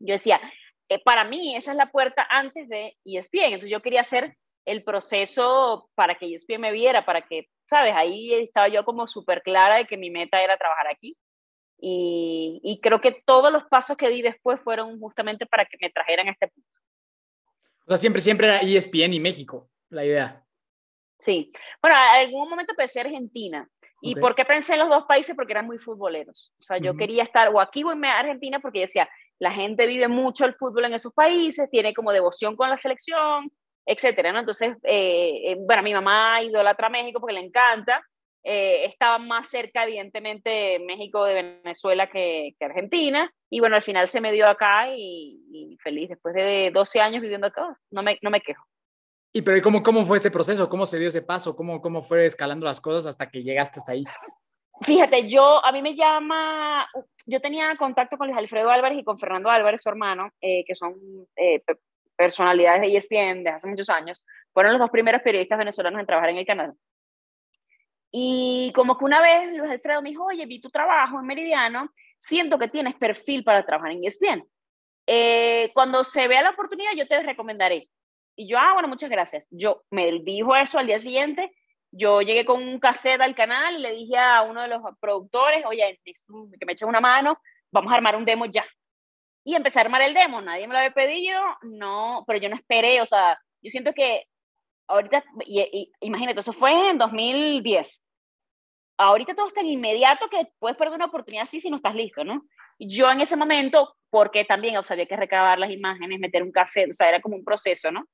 [0.00, 0.40] Yo decía,
[0.88, 4.84] eh, para mí esa es la puerta antes de ESPN, entonces yo quería hacer el
[4.84, 7.94] proceso para que ESPN me viera, para que, ¿sabes?
[7.94, 11.16] Ahí estaba yo como súper clara de que mi meta era trabajar aquí.
[11.78, 15.90] Y, y creo que todos los pasos que di después fueron justamente para que me
[15.90, 16.68] trajeran a este punto.
[17.86, 20.44] O sea, siempre, siempre era ESPN y México, la idea.
[21.18, 21.52] Sí.
[21.82, 23.68] Bueno, en algún momento pensé Argentina.
[24.02, 25.36] ¿Y por qué pensé en los dos países?
[25.36, 26.54] Porque eran muy futboleros.
[26.58, 30.08] O sea, yo quería estar o aquí o en Argentina porque decía, la gente vive
[30.08, 33.52] mucho el fútbol en esos países, tiene como devoción con la selección,
[33.90, 34.38] etcétera, ¿no?
[34.38, 38.02] Entonces, eh, eh, bueno, mi mamá idolatra a México porque le encanta.
[38.42, 43.30] Eh, estaba más cerca, evidentemente, México de Venezuela que, que, Argentina.
[43.50, 46.08] Y bueno, al final se me dio acá y, feliz.
[46.08, 48.64] Después de 12 años viviendo acá, no me, no me quejo.
[49.32, 50.68] ¿Y pero cómo, cómo fue ese proceso?
[50.68, 51.54] ¿Cómo se dio ese paso?
[51.56, 54.04] ¿Cómo, ¿Cómo fue escalando las cosas hasta que llegaste hasta ahí?
[54.82, 56.88] Fíjate, yo, a mí me llama,
[57.26, 60.74] yo tenía contacto con Luis Alfredo Álvarez y con Fernando Álvarez, su hermano, eh, que
[60.74, 60.94] son
[61.36, 61.62] eh,
[62.20, 64.26] personalidades de ESPN de hace muchos años.
[64.52, 66.74] Fueron los dos primeros periodistas venezolanos en trabajar en el canal.
[68.12, 71.90] Y como que una vez Luis Alfredo me dijo, oye, vi tu trabajo en Meridiano,
[72.18, 74.44] siento que tienes perfil para trabajar en ESPN.
[75.06, 77.88] Eh, cuando se vea la oportunidad, yo te recomendaré.
[78.36, 79.48] Y yo, ah, bueno, muchas gracias.
[79.50, 81.50] Yo me dijo eso al día siguiente.
[81.90, 85.98] Yo llegué con un cassette al canal le dije a uno de los productores, oye,
[86.04, 87.40] que me eche una mano,
[87.72, 88.64] vamos a armar un demo ya.
[89.44, 90.40] Y empecé a armar el demo.
[90.40, 93.00] Nadie me lo había pedido, no, pero yo no esperé.
[93.00, 94.24] O sea, yo siento que
[94.90, 98.04] ahorita, y, imagínate, eso fue en 2010.
[98.98, 102.22] Ahorita todo está en inmediato que puedes perder una oportunidad así si no estás listo,
[102.22, 102.42] ¿no?
[102.78, 106.52] Yo en ese momento, porque también o sea, había que recabar las imágenes, meter un
[106.52, 108.04] cassette, o sea, era como un proceso, ¿no?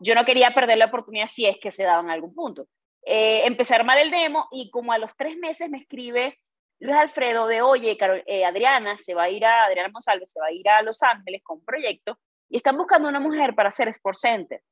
[0.00, 2.66] Yo no quería perder la oportunidad si es que se daba en algún punto.
[3.04, 6.38] Eh, empecé a armar el demo y como a los tres meses me escribe
[6.82, 10.46] Luis Alfredo de, oye, eh, Adriana se va a ir a, Adriana Monsalve se va
[10.46, 12.18] a ir a Los Ángeles con un proyecto
[12.48, 14.62] y están buscando una mujer para hacer Sport Center.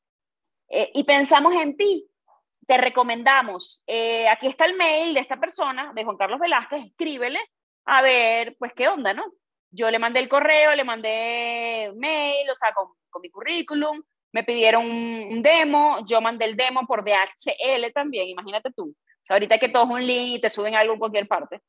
[0.69, 2.07] Eh, y pensamos en ti.
[2.67, 3.83] Te recomendamos.
[3.87, 7.41] Eh, aquí está el mail de esta persona, de Juan Carlos Velázquez, escríbele
[7.87, 9.25] a ver, pues qué onda, ¿no?
[9.71, 14.45] yo le mandé el correo, le mandé mail, o sea, con, con mi currículum, me
[14.45, 18.85] pidieron un, demo, yo mandé el demo por DHL también, imagínate tú.
[18.91, 21.61] O sea, ahorita que todo es un link y te suben algo en cualquier parte.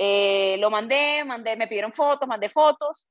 [0.00, 3.08] Eh, lo mandé, mandé, me pidieron fotos, mandé fotos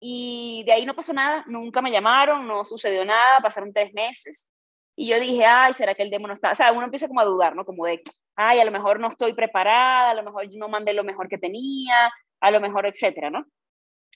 [0.00, 4.50] y de ahí no pasó nada, nunca me llamaron, no sucedió nada, pasaron tres meses
[4.96, 6.52] y yo dije, ay, ¿será que el demo no está?
[6.52, 7.66] O sea, uno empieza como a dudar, ¿no?
[7.66, 8.02] Como de,
[8.34, 11.36] ay, a lo mejor no estoy preparada, a lo mejor no mandé lo mejor que
[11.36, 13.44] tenía, a lo mejor, etcétera, ¿no?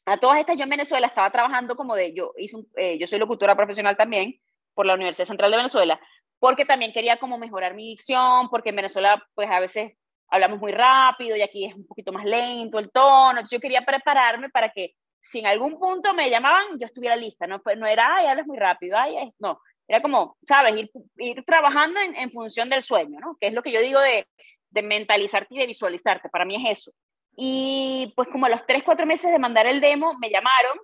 [0.06, 3.18] A todas estas, yo en Venezuela estaba trabajando como de, yo, hice eh, yo soy
[3.18, 4.40] locutora profesional también
[4.72, 6.00] por la Universidad Central de Venezuela,
[6.38, 9.92] porque también quería como mejorar mi dicción, porque en Venezuela pues a veces
[10.28, 14.50] hablamos muy rápido y aquí es un poquito más lento el tono, yo quería prepararme
[14.50, 18.16] para que si en algún punto me llamaban, yo estuviera lista, no, pues, no era,
[18.16, 22.68] ay, hablas muy rápido, ay, no, era como, sabes, ir, ir trabajando en, en, función
[22.68, 23.36] del sueño, ¿no?
[23.40, 24.26] Que es lo que yo digo de,
[24.70, 26.92] de mentalizarte y de visualizarte, para mí es eso.
[27.36, 30.78] Y pues como a los 3, 4 meses de mandar el demo, me llamaron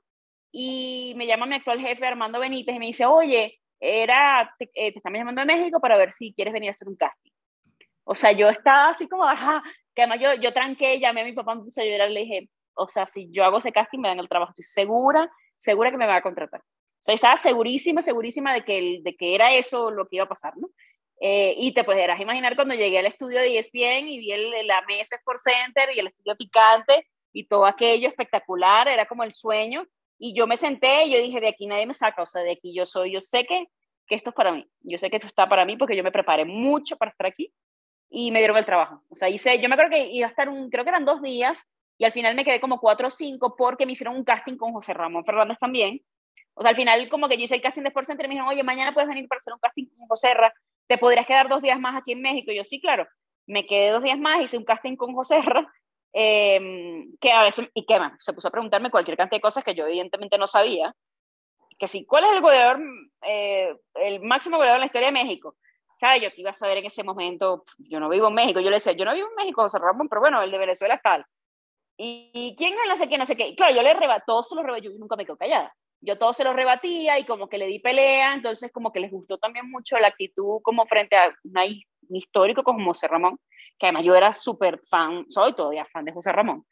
[0.52, 4.92] y me llama mi actual jefe Armando Benítez y me dice, oye, era, te, eh,
[4.92, 7.31] te estamos llamando a México para ver si quieres venir a hacer un casting.
[8.04, 9.62] O sea, yo estaba así como, ajá,
[9.94, 12.48] que además yo, yo tranqué, llamé a mi papá, me puse a llorar, le dije,
[12.74, 15.96] o sea, si yo hago ese casting me dan el trabajo, estoy segura, segura que
[15.96, 16.60] me va a contratar.
[16.60, 20.28] O sea, estaba segurísima, segurísima de que, de que era eso lo que iba a
[20.28, 20.68] pasar, ¿no?
[21.20, 24.82] Eh, y te podrás imaginar cuando llegué al estudio de ESPN y vi el, la
[24.82, 29.86] mesa Sport Center y el estudio picante y todo aquello espectacular, era como el sueño.
[30.18, 32.52] Y yo me senté y yo dije, de aquí nadie me saca, o sea, de
[32.52, 33.66] aquí yo soy, yo sé que,
[34.06, 36.12] que esto es para mí, yo sé que esto está para mí porque yo me
[36.12, 37.52] preparé mucho para estar aquí
[38.14, 39.02] y me dieron el trabajo.
[39.08, 41.22] O sea, hice, yo me acuerdo que iba a estar un, creo que eran dos
[41.22, 44.56] días y al final me quedé como cuatro o cinco porque me hicieron un casting
[44.56, 46.02] con José Ramón Fernández también.
[46.54, 48.34] O sea, al final como que yo hice el casting de Sport Center y me
[48.34, 50.52] dijeron, oye, mañana puedes venir para hacer un casting con José Ra
[50.86, 52.52] ¿te podrías quedar dos días más aquí en México?
[52.52, 53.06] Y yo, sí, claro.
[53.46, 55.66] Me quedé dos días más, hice un casting con José R.,
[56.14, 59.64] eh, que a veces, y qué más, se puso a preguntarme cualquier cantidad de cosas
[59.64, 60.94] que yo evidentemente no sabía.
[61.78, 62.80] Que sí, ¿cuál es el goleador,
[63.22, 65.56] eh, el máximo goleador en la historia de México?
[66.02, 66.20] ¿Sabes?
[66.20, 68.76] Yo que iba a saber en ese momento, yo no vivo en México, yo le
[68.76, 71.24] decía, yo no vivo en México, José Ramón, pero bueno, el de Venezuela es tal.
[71.96, 73.46] ¿Y quién no sé qué, no sé qué?
[73.46, 76.18] Y claro, yo le rebató, todos se los rebató, yo nunca me quedo callada yo
[76.18, 79.38] todo se lo rebatía y como que le di pelea, entonces como que les gustó
[79.38, 83.38] también mucho la actitud como frente a un histórico como José Ramón,
[83.78, 86.66] que además yo era súper fan, soy todavía fan de José Ramón.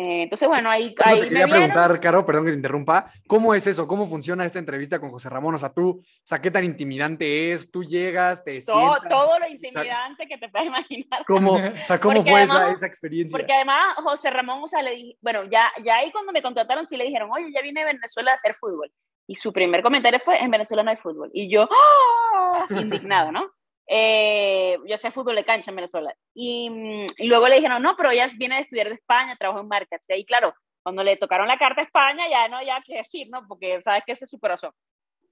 [0.00, 0.94] Eh, entonces, bueno, ahí...
[0.96, 3.88] Eso ahí te quería preguntar, Caro, perdón que te interrumpa, ¿cómo es eso?
[3.88, 5.56] ¿Cómo funciona esta entrevista con José Ramón?
[5.56, 7.72] O sea, tú, o sea, ¿qué tan intimidante es?
[7.72, 9.08] Tú llegas, te todo, sientas...
[9.08, 11.24] Todo lo intimidante que te puedes imaginar.
[11.26, 13.36] ¿Cómo, o sea, ¿cómo fue esa, esa, experiencia?
[13.36, 16.86] Porque además José Ramón, o sea, le dije, bueno, ya, ya ahí cuando me contrataron
[16.86, 18.92] sí le dijeron, oye, ya viene de Venezuela a hacer fútbol.
[19.26, 21.28] Y su primer comentario fue, en Venezuela no hay fútbol.
[21.34, 22.66] Y yo, ¡oh!
[22.70, 23.50] indignado, ¿no?
[23.90, 26.14] Eh, yo sé fútbol de cancha en Venezuela.
[26.34, 26.70] Y,
[27.16, 30.08] y, luego le dijeron, no, pero ella viene de estudiar de España, trabaja en marcas.
[30.08, 33.28] Y ahí, claro, cuando le tocaron la carta a España, ya no, ya qué decir,
[33.30, 33.46] ¿no?
[33.48, 34.72] Porque sabes que ese es su corazón.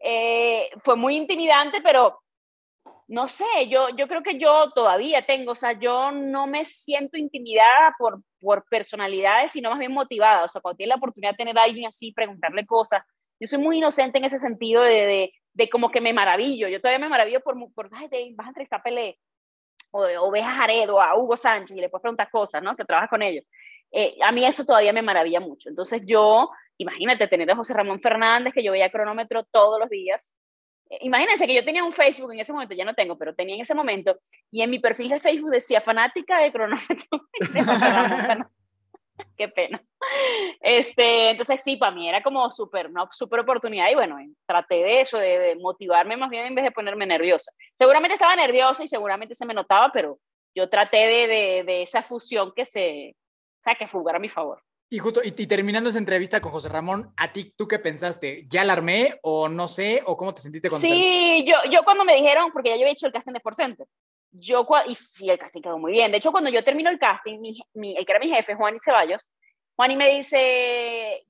[0.01, 2.21] Eh, fue muy intimidante, pero
[3.09, 7.17] no sé, yo, yo creo que yo todavía tengo, o sea, yo no me siento
[7.17, 10.45] intimidada por, por personalidades, sino más bien motivada.
[10.45, 13.03] O sea, cuando tiene la oportunidad de tener a alguien así, preguntarle cosas,
[13.39, 16.69] yo soy muy inocente en ese sentido de, de, de como que me maravillo.
[16.69, 19.19] Yo todavía me maravillo por, por ay, te, vas a entrevistar a Pelé,
[19.91, 22.77] o, o ves a Jaredo, a Hugo Sánchez, y le puedes preguntar cosas, ¿no?
[22.77, 23.45] Que trabajas con ellos.
[23.91, 25.71] Eh, a mí eso todavía me maravilla mucho.
[25.71, 30.37] Entonces yo, imagínate, tener a José Ramón Fernández, que yo veía cronómetro todos los días.
[30.91, 33.55] Eh, imagínense que yo tenía un Facebook en ese momento, ya no tengo, pero tenía
[33.55, 34.19] en ese momento,
[34.51, 37.23] y en mi perfil de Facebook decía fanática de cronómetro.
[39.37, 39.83] Qué pena.
[40.61, 45.01] Este, entonces sí, para mí era como súper, una súper oportunidad y bueno, traté de
[45.01, 47.53] eso, de, motivarme más bien en vez de ponerme nerviosa.
[47.75, 50.19] Seguramente estaba nerviosa y seguramente se me notaba, pero
[50.55, 54.29] yo traté de, de, de esa fusión que se, o sea, que jugara a mi
[54.29, 54.63] favor.
[54.89, 58.47] Y justo, y, y, terminando esa entrevista con José Ramón, ¿a ti tú qué pensaste?
[58.49, 60.01] ¿Ya la armé o no sé?
[60.07, 62.93] ¿O cómo te sentiste cuando Sí, yo, yo cuando me dijeron, porque ya yo había
[62.93, 63.87] hecho el casting de Sport Center,
[64.39, 66.11] yo, y sí, el casting quedó muy bien.
[66.11, 68.77] De hecho, cuando yo termino el casting, mi, mi, el que era mi jefe, Juan
[68.77, 69.31] y Ceballos,
[69.77, 71.27] Juan y me dice,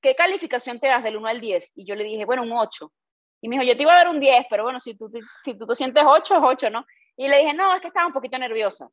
[0.00, 1.72] ¿qué calificación te das del 1 al 10?
[1.76, 2.92] Y yo le dije, bueno, un 8.
[3.42, 5.10] Y me dijo, yo te iba a dar un 10, pero bueno, si tú,
[5.42, 6.86] si tú te sientes 8, es 8, ¿no?
[7.16, 8.88] Y le dije, no, es que estaba un poquito nerviosa.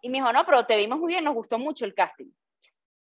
[0.00, 2.30] Y me dijo, no, pero te vimos muy bien, nos gustó mucho el casting.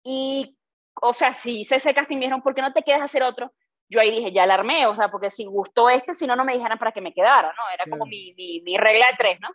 [0.05, 0.57] Y,
[1.01, 3.23] o sea, si hice ese casting, me dijeron, ¿por qué no te quedas a hacer
[3.23, 3.53] otro?
[3.89, 6.45] Yo ahí dije, ya la armé, o sea, porque si gustó este, si no, no
[6.45, 7.63] me dijeran para que me quedara, ¿no?
[7.73, 9.49] Era como mi, mi, mi regla de tres, ¿no?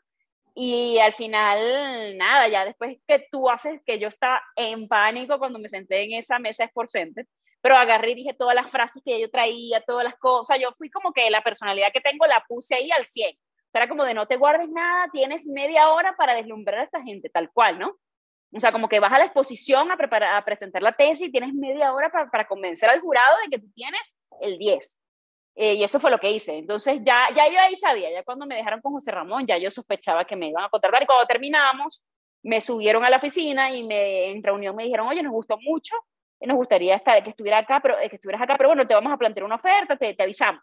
[0.59, 5.59] Y al final, nada, ya después que tú haces que yo estaba en pánico cuando
[5.59, 6.89] me senté en esa mesa Sport
[7.61, 10.89] pero agarré y dije todas las frases que yo traía, todas las cosas, yo fui
[10.89, 13.35] como que la personalidad que tengo la puse ahí al 100.
[13.35, 13.39] O
[13.71, 17.03] sea, era como de no te guardes nada, tienes media hora para deslumbrar a esta
[17.03, 17.95] gente, tal cual, ¿no?
[18.51, 21.31] O sea, como que vas a la exposición a, preparar, a presentar la tesis y
[21.31, 24.97] tienes media hora para, para convencer al jurado de que tú tienes el 10.
[25.59, 26.55] Eh, y eso fue lo que hice.
[26.55, 29.71] Entonces ya, ya yo ahí sabía, ya cuando me dejaron con José Ramón, ya yo
[29.71, 31.01] sospechaba que me iban a contratar.
[31.01, 32.03] Y cuando terminamos,
[32.43, 35.95] me subieron a la oficina y me, en reunión me dijeron, oye, nos gustó mucho,
[36.39, 39.11] nos gustaría estar, que, estuviera acá, pero, eh, que estuvieras acá, pero bueno, te vamos
[39.11, 40.61] a plantear una oferta, te, te avisamos.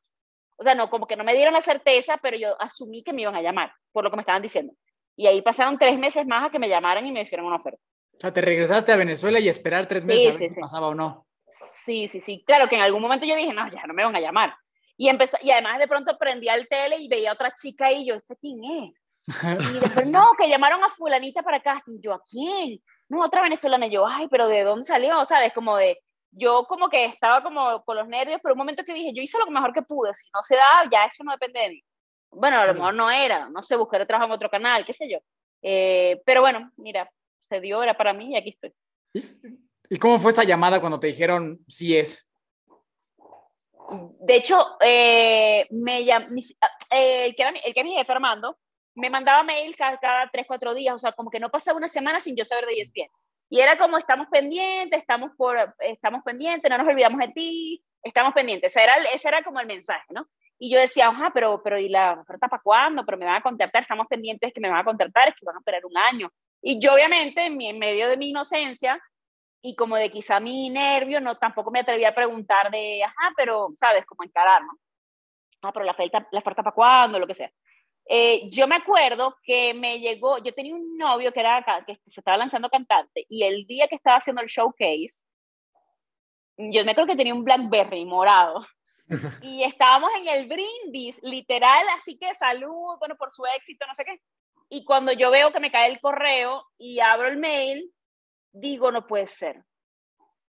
[0.56, 3.22] O sea, no, como que no me dieron la certeza, pero yo asumí que me
[3.22, 4.74] iban a llamar, por lo que me estaban diciendo.
[5.16, 7.80] Y ahí pasaron tres meses más a que me llamaran y me hicieron una oferta.
[8.16, 10.94] O sea, te regresaste a Venezuela y esperar tres meses a ver si pasaba o
[10.94, 11.26] no.
[11.48, 12.44] Sí, sí, sí.
[12.46, 14.54] Claro que en algún momento yo dije, no, ya no me van a llamar.
[14.96, 18.06] Y, empezó, y además de pronto prendía el tele y veía a otra chica y
[18.06, 18.94] yo, ¿este quién es?
[19.76, 21.98] Y después, no, que llamaron a fulanita para casting.
[22.00, 22.80] Yo, ¿a quién?
[23.08, 23.86] No, otra venezolana.
[23.86, 25.24] yo, ay, pero ¿de dónde salió?
[25.24, 25.52] ¿Sabes?
[25.52, 25.98] Como de,
[26.30, 29.38] yo como que estaba como con los nervios, pero un momento que dije, yo hice
[29.38, 30.12] lo mejor que pude.
[30.14, 31.84] Si no se da, ya eso no depende de mí.
[32.30, 35.08] Bueno, a lo mejor no era, no sé, buscaré trabajo en otro canal, qué sé
[35.08, 35.18] yo.
[35.62, 37.08] Eh, pero bueno, mira,
[37.42, 38.72] se dio, era para mí y aquí estoy.
[39.88, 42.26] ¿Y cómo fue esa llamada cuando te dijeron sí es?
[44.20, 46.28] De hecho, eh, me llam,
[46.90, 48.58] eh, el, que era, el que mi jefe, Armando,
[48.94, 51.88] me mandaba mail cada, cada tres, cuatro días, o sea, como que no pasaba una
[51.88, 53.10] semana sin yo saber de ESPN.
[53.50, 58.32] Y era como, estamos pendientes, estamos, por, estamos pendientes, no nos olvidamos de ti, estamos
[58.32, 58.72] pendientes.
[58.72, 60.26] Ese era, ese era como el mensaje, ¿no?
[60.58, 63.04] Y yo decía, ajá, pero, pero ¿y la oferta para cuándo?
[63.04, 65.56] Pero me van a contactar, estamos pendientes que me van a contactar, es que van
[65.56, 66.30] a esperar un año.
[66.62, 69.00] Y yo obviamente, en, en medio de mi inocencia,
[69.66, 73.68] y como de quizá mi nervio, no, tampoco me atreví a preguntar de, ajá, pero,
[73.72, 74.04] ¿sabes?
[74.04, 74.78] Como encarar, ¿no?
[75.62, 77.50] Ah, pero la oferta, la oferta para cuándo, lo que sea.
[78.06, 82.20] Eh, yo me acuerdo que me llegó, yo tenía un novio que era que se
[82.20, 85.24] estaba lanzando cantante y el día que estaba haciendo el showcase,
[86.58, 88.66] yo me acuerdo que tenía un Blackberry morado
[89.40, 94.04] y estábamos en el brindis, literal, así que salud, bueno, por su éxito, no sé
[94.04, 94.20] qué.
[94.68, 97.90] Y cuando yo veo que me cae el correo y abro el mail,
[98.54, 99.62] digo, no puede ser.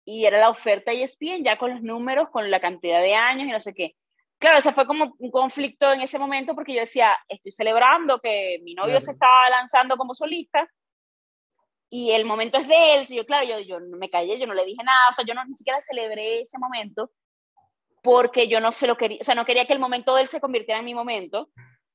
[0.03, 3.51] Y era la oferta ESPN ya con los números, con la cantidad de años y
[3.51, 3.95] no sé qué.
[4.39, 8.59] Claro, eso fue como un conflicto en ese momento porque yo decía, estoy celebrando que
[8.63, 10.67] mi novio se estaba lanzando como solista
[11.91, 13.05] y el momento es de él.
[13.07, 15.35] Y yo, claro, yo, yo me callé, yo no le dije nada, o sea, yo
[15.35, 17.11] no, ni siquiera celebré ese momento
[18.01, 20.27] porque yo no se lo quería, o sea, no quería que el momento de él
[20.27, 21.49] se convirtiera en mi momento.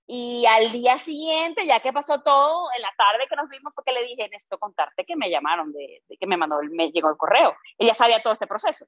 [0.09, 3.83] Y al día siguiente, ya que pasó todo, en la tarde que nos vimos fue
[3.85, 7.17] que le dije, necesito contarte que me llamaron, de, que me mandó, me llegó el
[7.17, 7.57] correo.
[7.77, 8.87] Ella sabía todo este proceso.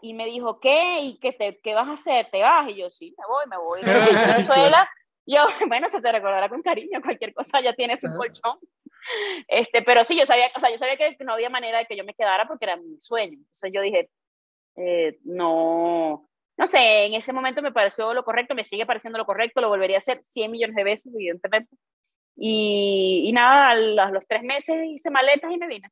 [0.00, 1.00] Y me dijo, ¿qué?
[1.00, 2.28] ¿Y qué, te, qué vas a hacer?
[2.32, 2.68] ¿Te vas?
[2.68, 3.82] Y yo, sí, me voy, me voy.
[3.82, 3.94] De
[4.26, 4.90] Venezuela.
[5.26, 8.58] Yo, bueno, se te recordará con cariño, cualquier cosa ya tienes un colchón.
[9.48, 11.96] Este, pero sí, yo sabía, o sea, yo sabía que no había manera de que
[11.96, 13.32] yo me quedara porque era mi sueño.
[13.32, 14.10] Entonces yo dije,
[14.76, 16.28] eh, no,
[16.62, 19.68] no sé, en ese momento me pareció lo correcto, me sigue pareciendo lo correcto, lo
[19.68, 21.76] volvería a hacer 100 millones de veces, evidentemente.
[22.36, 25.90] Y, y nada, a los, tres meses hice maletas y me vine.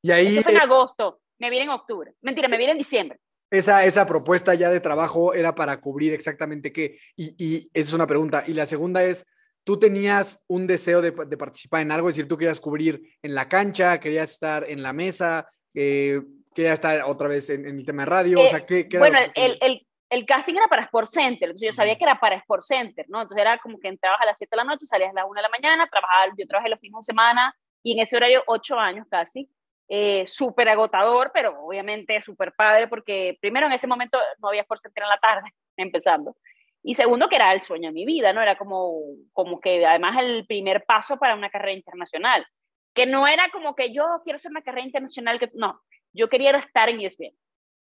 [0.00, 0.26] Y ahí...
[0.28, 2.12] Eso fue en agosto, me vine en octubre.
[2.22, 3.18] Mentira, me vine en diciembre.
[3.50, 6.96] Esa, esa propuesta ya de trabajo era para cubrir exactamente qué.
[7.16, 8.44] Y, y esa es una pregunta.
[8.46, 9.26] Y la segunda es,
[9.64, 12.08] ¿tú tenías un deseo de, de, participar en algo?
[12.08, 16.22] Es decir, tú querías cubrir en la cancha, querías estar en la mesa, eh,
[16.54, 18.38] quería estar otra vez en, en el tema de radio?
[18.38, 21.66] Eh, o sea, ¿qué, qué bueno, el, el, el, casting era para Sport Center, entonces
[21.66, 23.22] yo sabía que era para Sport Center, ¿no?
[23.22, 25.34] Entonces era como que entrabas a las 7 de la noche, salías a las 1
[25.34, 28.78] de la mañana, trabajaba, yo trabajé los fines de semana y en ese horario 8
[28.78, 29.48] años casi.
[29.92, 34.82] Eh, súper agotador, pero obviamente súper padre, porque primero en ese momento no había Sport
[34.82, 36.36] Center en la tarde, empezando.
[36.82, 38.40] Y segundo, que era el sueño de mi vida, ¿no?
[38.40, 39.00] Era como,
[39.32, 42.46] como que además el primer paso para una carrera internacional.
[42.94, 45.80] Que no era como que yo quiero hacer una carrera internacional, que no,
[46.12, 47.36] yo quería estar en ESPN.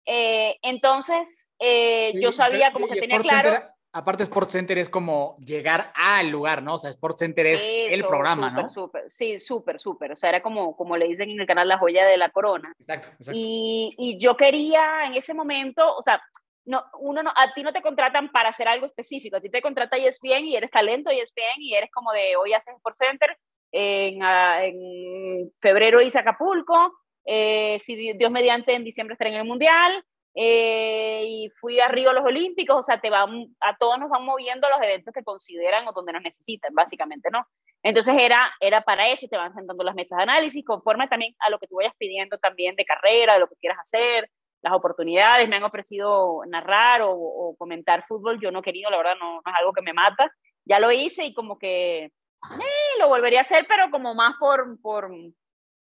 [0.06, 3.52] Eh, entonces, eh, yo sabía como que tenía claro...
[3.52, 6.76] Center, aparte Sport Center es como llegar al lugar, ¿no?
[6.76, 8.70] O sea, Sport Center es Eso, el programa, super, ¿no?
[8.70, 10.12] Súper, sí, súper, súper.
[10.12, 12.74] O sea, era como, como le dicen en el canal La Joya de la Corona.
[12.80, 13.32] Exacto, exacto.
[13.34, 16.22] Y, y yo quería en ese momento, o sea,
[16.66, 19.62] no, uno no, a ti no te contratan para hacer algo específico, a ti te
[19.62, 23.38] contrata ESPN y eres talento ESPN y eres como de hoy haces Sport Center,
[23.76, 26.94] en, en febrero hice Acapulco,
[27.26, 30.04] eh, si Dios mediante en diciembre estaré en el Mundial,
[30.38, 34.10] eh, y fui a Río a los Olímpicos, o sea, te van, a todos nos
[34.10, 37.46] van moviendo los eventos que consideran o donde nos necesitan, básicamente, ¿no?
[37.84, 41.50] Entonces era, era para eso te van sentando las mesas de análisis, conforme también a
[41.50, 44.30] lo que tú vayas pidiendo también de carrera, de lo que quieras hacer,
[44.62, 48.98] las oportunidades, me han ofrecido narrar o, o comentar fútbol, yo no he querido, la
[48.98, 50.30] verdad no, no, es algo que me mata,
[50.66, 52.12] ya lo hice y como que
[52.60, 55.10] eh, lo volvería a hacer, pero como más por, por,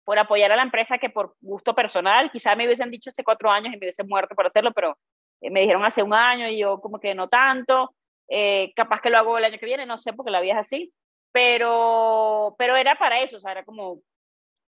[0.05, 2.31] por apoyar a la empresa que por gusto personal.
[2.31, 4.97] Quizá me hubiesen dicho hace cuatro años y me hubiesen muerto por hacerlo, pero
[5.41, 7.95] eh, me dijeron hace un año y yo como que no tanto.
[8.29, 10.61] Eh, capaz que lo hago el año que viene, no sé, porque la vida es
[10.61, 10.93] así.
[11.33, 14.01] Pero, pero era para eso, o sea, era como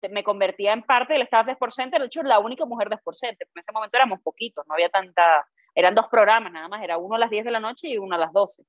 [0.08, 3.18] me convertía en parte del staff de Sport de hecho la única mujer de Sport
[3.22, 7.16] en ese momento éramos poquitos, no había tanta, eran dos programas nada más, era uno
[7.16, 8.62] a las 10 de la noche y uno a las 12.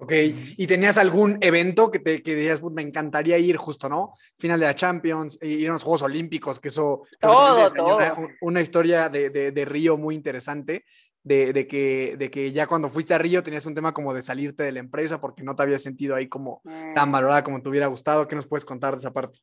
[0.00, 0.12] Ok,
[0.56, 4.12] ¿y tenías algún evento que te que decías, me encantaría ir justo, ¿no?
[4.38, 7.02] Final de la Champions, ir a los Juegos Olímpicos, que eso...
[7.20, 7.96] Todo, todo.
[7.96, 10.84] Una, una, historia de, de, de, Río muy interesante,
[11.24, 14.22] de, de, que, de que ya cuando fuiste a Río tenías un tema como de
[14.22, 16.62] salirte de la empresa porque no te había sentido ahí como
[16.94, 17.12] tan mm.
[17.12, 18.28] valorada como te hubiera gustado.
[18.28, 19.40] ¿Qué nos puedes contar de esa parte?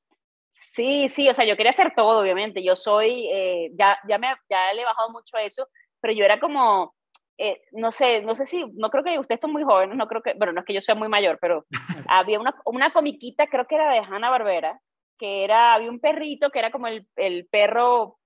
[0.54, 2.64] Sí, sí, o sea, yo quería hacer todo, obviamente.
[2.64, 5.68] Yo soy, eh, ya, ya, me, ya le he bajado mucho a eso,
[6.00, 6.96] pero yo era como,
[7.38, 10.22] eh, no sé, no sé si, no creo que ustedes son muy jóvenes, no creo
[10.22, 11.66] que, bueno, no es que yo sea muy mayor, pero
[12.10, 14.80] había una, una comiquita, creo que era de Hanna Barbera,
[15.18, 18.18] que era, había un perrito que era como el, el perro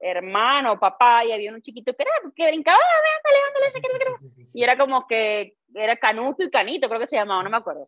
[0.00, 5.06] hermano, papá, y había un chiquito que, era, que brincaba, ándale, ándale, y era como
[5.06, 7.86] que era Canuto y Canito, creo que se llamaba, no me acuerdo.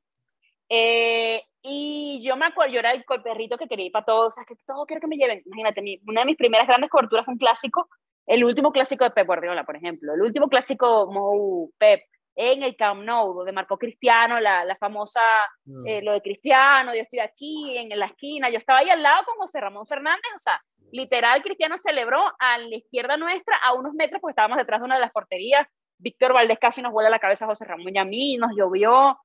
[0.69, 4.31] Eh, y yo me acuerdo, yo era el, perrito que quería ir para todos, o
[4.31, 5.43] sea, que todo quiero que me lleven.
[5.47, 7.89] Imagínate, mi, una de mis primeras grandes coberturas fue un clásico
[8.27, 12.03] el último clásico de Pep Guardiola, por ejemplo, el último clásico Mou Pep
[12.37, 15.23] en el Camp Nou, donde marcó Cristiano, la, la famosa,
[15.65, 15.87] mm.
[15.87, 19.25] eh, lo de Cristiano, yo estoy aquí en, la esquina, yo estaba ahí al lado
[19.25, 20.61] con José Ramón Fernández, o sea,
[20.93, 24.97] literal Cristiano celebró a la izquierda nuestra a unos metros porque estábamos detrás de una
[24.97, 25.67] de las porterías,
[25.99, 29.19] Víctor Valdés casi nos vuela la cabeza a José Ramón y a mí, nos llovió,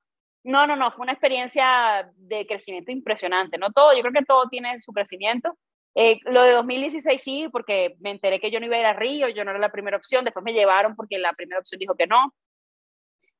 [0.44, 4.48] no, no, no, fue una experiencia de crecimiento impresionante, no todo, yo creo que todo
[4.48, 5.58] tiene su crecimiento,
[5.94, 8.94] eh, lo de 2016 sí, porque me enteré que yo no iba a ir a
[8.94, 11.94] Río, yo no era la primera opción, después me llevaron porque la primera opción dijo
[11.94, 12.32] que no,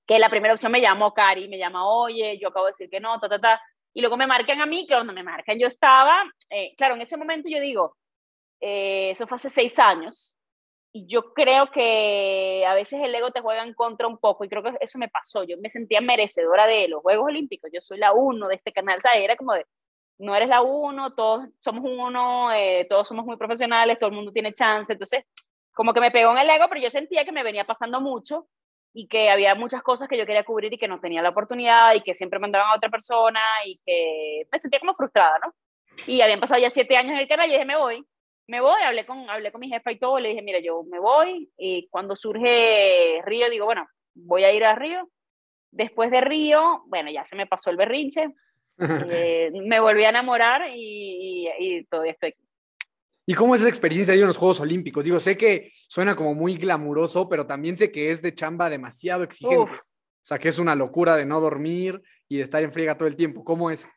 [0.07, 3.01] que la primera opción me llamó Cari, me llama, oye, yo acabo de decir que
[3.01, 3.61] no, ta, ta, ta,
[3.95, 7.03] y luego me marcan a mí, que cuando me marcan yo estaba, eh, claro, en
[7.03, 7.97] ese momento yo digo,
[8.61, 10.37] eh, eso fue hace seis años,
[10.95, 14.51] y yo creo que a veces el ego te juega en contra un poco, y
[14.51, 17.99] creo que eso me pasó, yo me sentía merecedora de los Juegos Olímpicos, yo soy
[17.99, 19.65] la uno de este canal, sea, era como de,
[20.23, 24.31] no eres la uno, todos somos uno, eh, todos somos muy profesionales, todo el mundo
[24.31, 25.25] tiene chance, entonces
[25.75, 28.47] como que me pegó en el ego, pero yo sentía que me venía pasando mucho
[28.95, 31.95] y que había muchas cosas que yo quería cubrir y que no tenía la oportunidad
[31.95, 35.55] y que siempre mandaban a otra persona y que me sentía como frustrada, ¿no?
[36.07, 38.07] Y habían pasado ya siete años en el canal y dije, me voy,
[38.47, 41.01] me voy, hablé con, hablé con mi jefa y todo, le dije, mira, yo me
[41.01, 45.09] voy y cuando surge Río, digo, bueno, voy a ir a Río.
[45.73, 48.29] Después de Río, bueno, ya se me pasó el berrinche,
[48.79, 52.43] eh, me volví a enamorar y, y, todavía estoy aquí.
[53.27, 55.05] ¿Y cómo es esa experiencia de ir a los Juegos Olímpicos?
[55.05, 59.23] Digo, sé que suena como muy glamuroso, pero también sé que es de chamba demasiado
[59.23, 59.71] exigente.
[59.71, 63.09] O sea, que es una locura de no dormir y de estar en friega todo
[63.09, 63.45] el tiempo.
[63.45, 63.89] ¿Cómo es?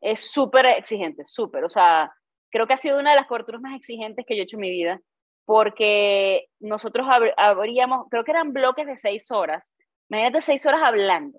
[0.00, 1.64] Es súper exigente, súper.
[1.64, 2.10] O sea,
[2.50, 4.60] creo que ha sido una de las coberturas más exigentes que yo he hecho en
[4.60, 5.00] mi vida,
[5.44, 9.74] porque nosotros habríamos, creo que eran bloques de seis horas.
[10.10, 11.38] Imagínate seis horas hablando.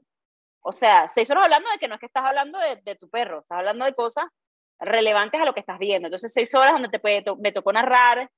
[0.62, 3.40] O sea, seis horas hablando de que no es que estás hablando de, tu perro,
[3.42, 4.26] estás hablando de cosas
[4.80, 6.08] relevantes a lo que estás viendo.
[6.08, 8.30] Entonces, seis horas donde te puede me tocó narrar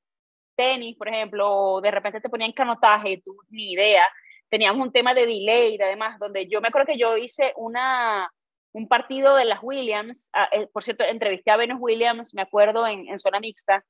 [0.56, 4.04] tenis, por ejemplo, de repente te ponían canotaje tú ni idea.
[4.50, 8.30] Teníamos un tema de delay además, donde yo me acuerdo que yo hice una,
[8.74, 12.86] un partido de las Williams, ah, eh, por cierto, entrevisté a Venus Williams, me acuerdo,
[12.86, 13.84] en, en zona mixta,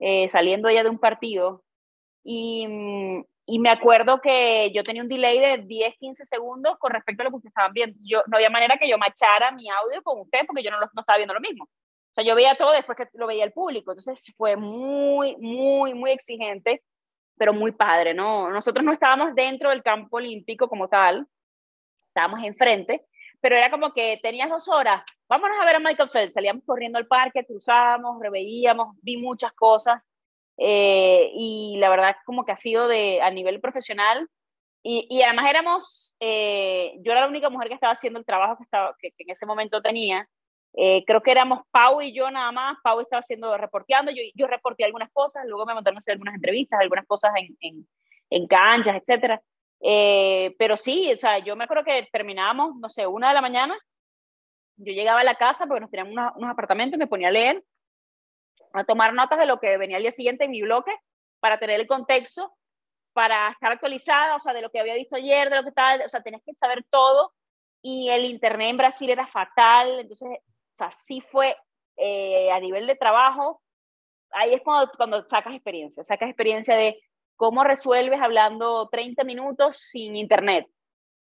[0.00, 1.62] eh, saliendo ella de un partido,
[2.24, 6.92] y, mm, y me acuerdo que yo tenía un delay de 10, 15 segundos con
[6.92, 7.98] respecto a lo que ustedes estaban viendo.
[8.06, 11.00] Yo, no había manera que yo machara mi audio con usted porque yo no, no
[11.00, 11.64] estaba viendo lo mismo.
[11.64, 13.92] O sea, yo veía todo después que lo veía el público.
[13.92, 16.82] Entonces fue muy, muy, muy exigente,
[17.38, 18.50] pero muy padre, ¿no?
[18.50, 21.26] Nosotros no estábamos dentro del campo olímpico como tal,
[22.08, 23.06] estábamos enfrente,
[23.40, 26.98] pero era como que tenías dos horas, vámonos a ver a Michael Phelps, salíamos corriendo
[26.98, 30.02] al parque, cruzábamos, reveíamos, vi muchas cosas
[30.58, 34.28] eh, y la verdad como que ha sido de, a nivel profesional.
[34.82, 38.56] Y, y además éramos, eh, yo era la única mujer que estaba haciendo el trabajo
[38.56, 40.28] que, estaba, que, en ese momento tenía.
[40.74, 42.76] Eh, creo que éramos Pau y yo nada más.
[42.82, 46.34] Pau estaba haciendo, reporteando, yo, yo reporté algunas cosas, luego me mandaron a hacer algunas
[46.34, 47.88] entrevistas, algunas cosas en, en,
[48.30, 49.40] en canchas, etc.
[50.58, 53.78] pero sí, o sea, yo me acuerdo que terminábamos, no sé, una de la mañana,
[54.76, 57.62] yo llegaba a la casa porque nos teníamos unos, unos apartamentos, me ponía a leer
[58.72, 60.92] a tomar notas de lo que venía al día siguiente en mi bloque
[61.40, 62.52] para tener el contexto,
[63.12, 66.02] para estar actualizada, o sea, de lo que había visto ayer, de lo que tal,
[66.02, 67.32] o sea, tenés que saber todo
[67.82, 71.56] y el internet en Brasil era fatal, entonces, o sea, sí fue
[71.96, 73.62] eh, a nivel de trabajo,
[74.30, 77.00] ahí es cuando, cuando sacas experiencia, sacas experiencia de
[77.36, 80.66] cómo resuelves hablando 30 minutos sin internet,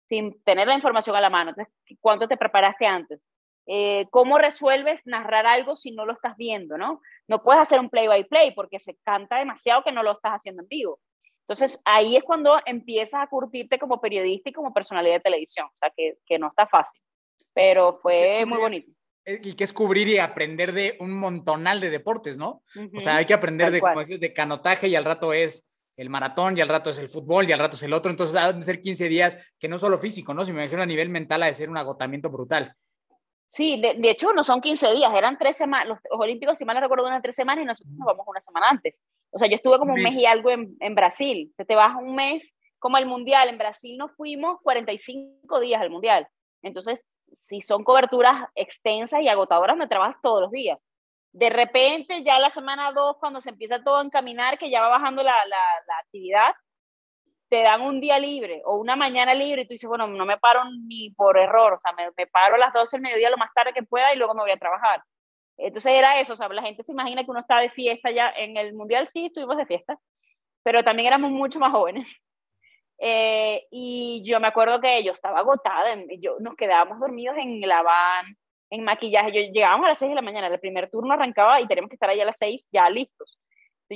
[0.08, 3.20] sin tener la información a la mano, entonces, ¿cuánto te preparaste antes?
[3.66, 7.02] Eh, ¿Cómo resuelves narrar algo si no lo estás viendo, no?
[7.28, 10.34] No puedes hacer un play by play porque se canta demasiado que no lo estás
[10.34, 11.00] haciendo en vivo.
[11.48, 15.76] Entonces ahí es cuando empiezas a curtirte como periodista y como personalidad de televisión, o
[15.76, 17.02] sea que, que no está fácil,
[17.54, 18.92] pero fue muy bonito.
[19.26, 22.64] Eh, y que es cubrir y aprender de un montonal de deportes, ¿no?
[22.96, 26.58] O sea, hay que aprender de, como de canotaje y al rato es el maratón
[26.58, 28.12] y al rato es el fútbol y al rato es el otro.
[28.12, 30.44] Entonces, ha de ser 15 días que no solo físico, ¿no?
[30.44, 32.76] Si me imagino a nivel mental ha de ser un agotamiento brutal.
[33.54, 36.82] Sí, de, hecho no son 15 días, eran tres semanas, los, Olímpicos, si mal no
[36.82, 38.96] recuerdo, eran tres semanas y nosotros nos vamos una semana antes.
[39.30, 41.54] O sea, yo estuve como un mes, y algo en, en Brasil.
[41.56, 43.50] Se te vas un mes como el Mundial.
[43.50, 46.28] En Brasil nos fuimos 45 días al Mundial.
[46.64, 50.80] Entonces, si son coberturas extensas y agotadoras, me trabajas todos los días.
[51.32, 54.90] De repente, ya la semana 2, cuando se empieza todo a encaminar, que ya va
[54.90, 56.54] bajando la, la, actividad,
[57.54, 60.40] te dan un día libre o una mañana libre y tú dices, bueno, no me
[60.40, 63.54] paro ni por error, o sea, me, paro a las 12 del mediodía lo más
[63.54, 65.04] tarde que pueda y luego me voy a trabajar.
[65.56, 68.32] Entonces era eso, o sea, la gente se imagina que uno está de fiesta ya,
[68.32, 70.00] en el Mundial sí estuvimos de fiesta,
[70.64, 72.10] pero también éramos mucho más jóvenes.
[73.06, 77.82] Eh, y yo me acuerdo que yo estaba agotada, yo, nos quedábamos dormidos en la
[77.82, 78.38] van,
[78.70, 79.34] en maquillaje.
[79.34, 81.96] Yo llegábamos a las 6 de la mañana, el primer turno arrancaba y teníamos que
[81.96, 83.38] estar allá a las 6 ya listos.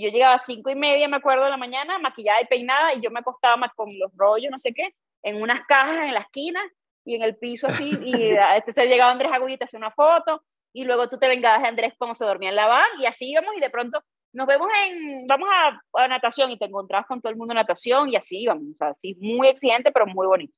[0.01, 3.01] Yo llegaba a 5 y media, me acuerdo, de la mañana, maquillada y peinada, y
[3.01, 4.93] yo me acostaba con los rollos, no sé qué,
[5.23, 6.61] en unas cajas en la esquina
[7.05, 10.43] y en el piso así, y entonces llegaba Andrés Agudí y te hacía una foto,
[10.73, 13.29] y luego tú te vengabas de Andrés como se dormía en la van, y así
[13.29, 15.49] íbamos, y de pronto nos vemos en, vamos
[15.93, 18.75] a, natación y te encontrás con todo el mundo en natación y así vamos, o
[18.75, 20.53] sea, sí, muy exigente, pero muy bonito.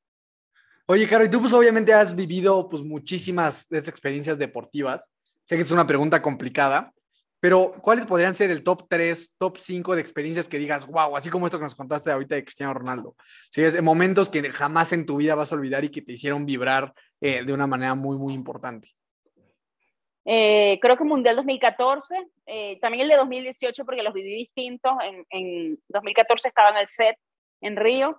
[0.85, 5.13] Oye, Caro, y tú pues obviamente has vivido pues muchísimas de esas experiencias deportivas.
[5.43, 6.91] Sé que es una pregunta complicada,
[7.39, 11.29] pero ¿cuáles podrían ser el top 3, top 5 de experiencias que digas, wow, así
[11.29, 13.15] como esto que nos contaste ahorita de Cristiano Ronaldo?
[13.51, 16.45] Sí, es momentos que jamás en tu vida vas a olvidar y que te hicieron
[16.45, 18.89] vibrar eh, de una manera muy, muy importante.
[20.25, 22.15] Eh, creo que Mundial 2014,
[22.45, 24.91] eh, también el de 2018 porque los viví distintos.
[25.03, 27.17] En, en 2014 estaba en el set
[27.61, 28.17] en Río.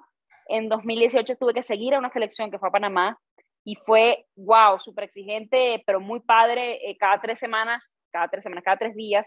[0.48, 3.18] En 2018 tuve que seguir a una selección que fue a Panamá
[3.64, 6.90] y fue, wow, súper exigente, pero muy padre.
[6.90, 9.26] Eh, cada tres semanas, cada tres semanas, cada tres días,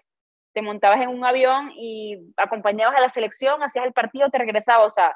[0.53, 4.87] te montabas en un avión y acompañabas a la selección, hacías el partido, te regresabas.
[4.87, 5.15] O sea,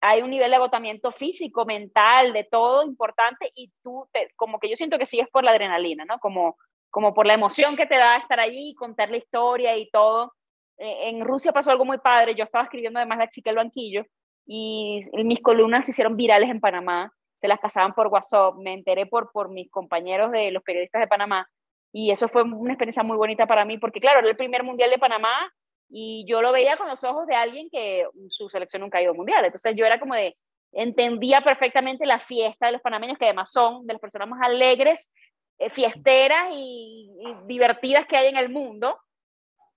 [0.00, 4.76] hay un nivel de agotamiento físico, mental, de todo importante y tú, como que yo
[4.76, 6.18] siento que sigues por la adrenalina, ¿no?
[6.18, 6.56] Como
[6.92, 10.34] como por la emoción que te da estar allí, contar la historia y todo.
[10.76, 14.04] Eh, en Rusia pasó algo muy padre, yo estaba escribiendo además La chica del banquillo
[14.46, 17.10] y mis columnas se hicieron virales en Panamá,
[17.40, 21.08] se las pasaban por WhatsApp, me enteré por, por mis compañeros de los periodistas de
[21.08, 21.48] Panamá
[21.92, 24.90] y eso fue una experiencia muy bonita para mí porque claro, era el primer mundial
[24.90, 25.52] de Panamá
[25.88, 29.14] y yo lo veía con los ojos de alguien que su selección nunca ha ido
[29.14, 30.36] mundial, entonces yo era como de,
[30.72, 35.10] entendía perfectamente la fiesta de los panameños que además son de las personas más alegres
[35.58, 37.10] eh, fiesteras y,
[37.46, 38.98] divertidas que hay en el mundo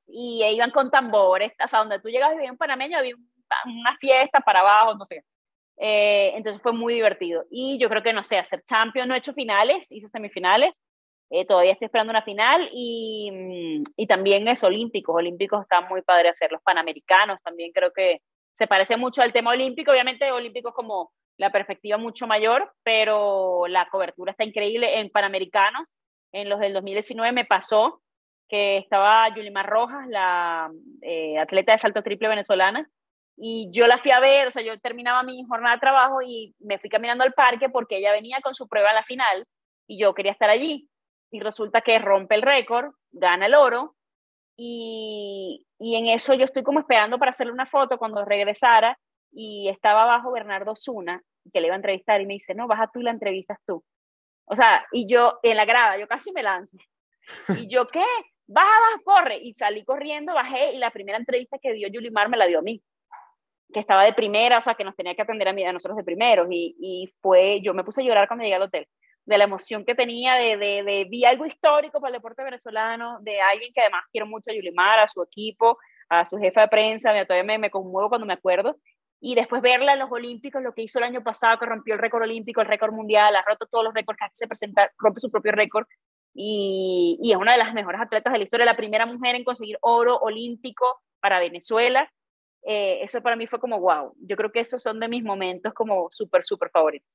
[0.08, 3.16] y iban con tambores, o sea, donde tú llegabas y en panameño había
[3.66, 5.24] una fiesta para abajo, no sé.
[5.78, 7.46] Eh, entonces fue muy divertido.
[7.50, 10.74] Y yo creo que, no sé, hacer champion, no he hecho finales, hice semifinales,
[11.30, 16.02] eh, todavía estoy esperando una final y, mm, y también es olímpicos, olímpicos están muy
[16.02, 18.20] padre hacer, los panamericanos también creo que
[18.54, 23.88] se parece mucho al tema olímpico, obviamente olímpicos como la perspectiva mucho mayor, pero la
[23.90, 25.86] cobertura está increíble en Panamericanos.
[26.32, 28.02] En los del 2019 me pasó
[28.48, 30.72] que estaba Yulimar Rojas, la
[31.02, 32.88] eh, atleta de salto triple venezolana,
[33.38, 36.56] y yo la fui a ver, o sea, yo terminaba mi jornada de trabajo y
[36.60, 39.46] me fui caminando al parque porque ella venía con su prueba a la final
[39.88, 40.88] y yo quería estar allí.
[41.36, 43.94] Y resulta que rompe el récord, gana el oro,
[44.56, 48.98] y, y en eso yo estoy como esperando para hacerle una foto cuando regresara
[49.34, 51.22] y estaba abajo Bernardo Zuna,
[51.52, 53.84] que le iba a entrevistar, y me dice, no, baja tú y la entrevistas tú.
[54.46, 56.78] O sea, y yo en la grada, yo casi me lanzo.
[57.50, 58.06] Y yo, ¿qué?
[58.48, 59.40] Baja, baja, corre.
[59.42, 62.62] Y salí corriendo, bajé, y la primera entrevista que dio Yulimar me la dio a
[62.62, 62.82] mí,
[63.74, 65.98] que estaba de primera, o sea, que nos tenía que atender a, mí, a nosotros
[65.98, 66.48] de primeros.
[66.50, 68.88] Y, y fue, yo me puse a llorar cuando llegué al hotel,
[69.26, 73.20] de la emoción que tenía, de, de, de, vi algo histórico para el deporte venezolano,
[73.22, 75.78] de alguien que además quiero mucho a Yulimar, a su equipo,
[76.10, 78.78] a su jefa de prensa, todavía me, me conmuevo cuando me acuerdo,
[79.20, 82.00] y después verla en los Olímpicos, lo que hizo el año pasado, que rompió el
[82.00, 85.32] récord olímpico, el récord mundial, ha roto todos los récords que se presenta, rompe su
[85.32, 85.88] propio récord
[86.34, 89.46] y, y, es una de las mejores atletas de la historia, la primera mujer en
[89.46, 92.12] conseguir oro olímpico para Venezuela.
[92.64, 94.14] Eh, eso para mí fue como wow.
[94.20, 97.10] Yo creo que esos son de mis momentos como súper, súper favoritos.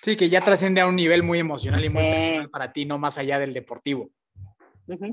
[0.00, 2.98] Sí, que ya trasciende a un nivel muy emocional y muy personal para ti, no
[2.98, 4.10] más allá del deportivo.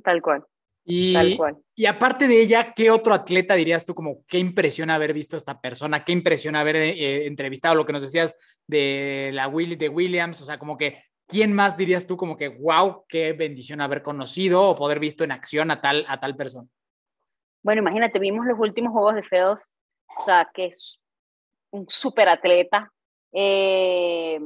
[0.04, 0.46] tal cual.
[0.86, 1.16] Y,
[1.76, 5.38] y aparte de ella, ¿qué otro atleta dirías tú como qué impresiona haber visto a
[5.38, 6.04] esta persona?
[6.04, 7.76] ¿Qué impresiona haber eh, entrevistado?
[7.76, 8.34] Lo que nos decías
[8.66, 11.00] de la Willy, de Williams, o sea, como que
[11.30, 15.32] ¿quién más dirías tú como que wow, qué bendición haber conocido o poder visto en
[15.32, 16.68] acción a tal, a tal persona?
[17.62, 19.72] Bueno, imagínate, vimos los últimos Juegos de Feos,
[20.18, 21.00] o sea, que es
[21.72, 22.92] un súper atleta.
[23.32, 24.40] Eh,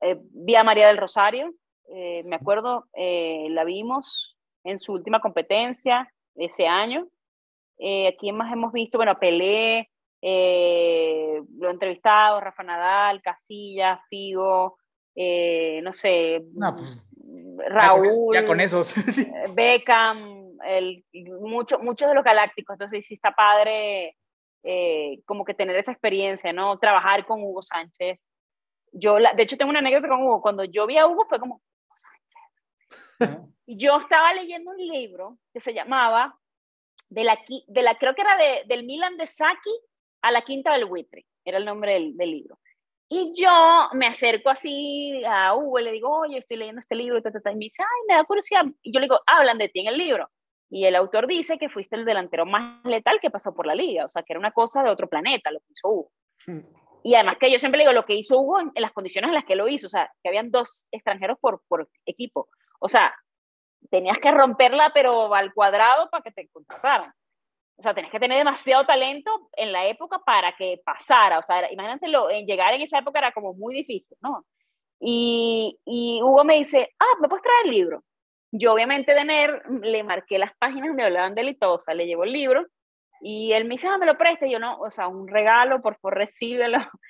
[0.00, 1.52] eh, vi a María del Rosario,
[1.92, 7.08] eh, me acuerdo, eh, la vimos en su última competencia ese año.
[7.78, 8.98] Eh, ¿Quién más hemos visto?
[8.98, 9.90] Bueno, Pelé,
[10.22, 10.28] lo
[11.68, 14.78] he entrevistado, Rafa Nadal, Casillas, Figo,
[15.16, 16.44] no sé,
[16.76, 17.04] pues,
[17.68, 18.34] Raúl.
[18.34, 18.94] Ya con, esos.
[19.54, 21.04] Beckham, el,
[21.40, 22.74] mucho, muchos de los galácticos.
[22.74, 24.16] Entonces, sí está padre
[25.24, 26.78] como que tener esa experiencia, ¿no?
[26.78, 28.30] Trabajar con Hugo Sánchez.
[28.92, 30.42] Yo, de hecho, tengo una anécdota con Hugo.
[30.42, 31.62] Cuando yo vi a Hugo fue como,
[33.66, 36.36] y yo estaba leyendo un libro que se llamaba,
[37.08, 39.70] de la, de la creo que era de, del Milan de Saki
[40.22, 42.58] a la Quinta del Buitre, era el nombre del, del, libro.
[43.08, 47.18] Y yo me acerco así a Hugo y le digo, oye, estoy leyendo este libro,
[47.18, 48.64] y me dice, ay, me da curiosidad.
[48.82, 50.30] Y yo le digo, hablan de ti en el libro.
[50.70, 54.04] Y el autor dice que fuiste el delantero más letal que pasó por la liga,
[54.04, 56.12] o sea, que era una cosa de otro planeta lo que hizo Hugo.
[56.46, 56.60] Hmm.
[57.02, 59.34] Y además que yo siempre digo, lo que hizo Hugo en, en, las condiciones en
[59.34, 62.48] las que lo hizo, o sea, que habían dos extranjeros por, por equipo.
[62.78, 63.12] O sea,
[63.90, 67.12] tenías que romperla, pero al cuadrado para que te contrataran.
[67.76, 71.38] O sea, tenías que tener demasiado talento en la época para que pasara.
[71.38, 74.44] O sea, imagínense, en llegar en esa época era como muy difícil, ¿no?
[75.00, 78.04] Y, y Hugo me dice, ah, ¿me puedes traer el libro?
[78.52, 82.32] Yo obviamente de NER le marqué las páginas donde hablaban de Litosa, le llevo el
[82.32, 82.66] libro
[83.20, 85.82] y él me dice, ah, me lo presta, y yo no, o sea, un regalo,
[85.82, 86.78] por favor, recíbelo.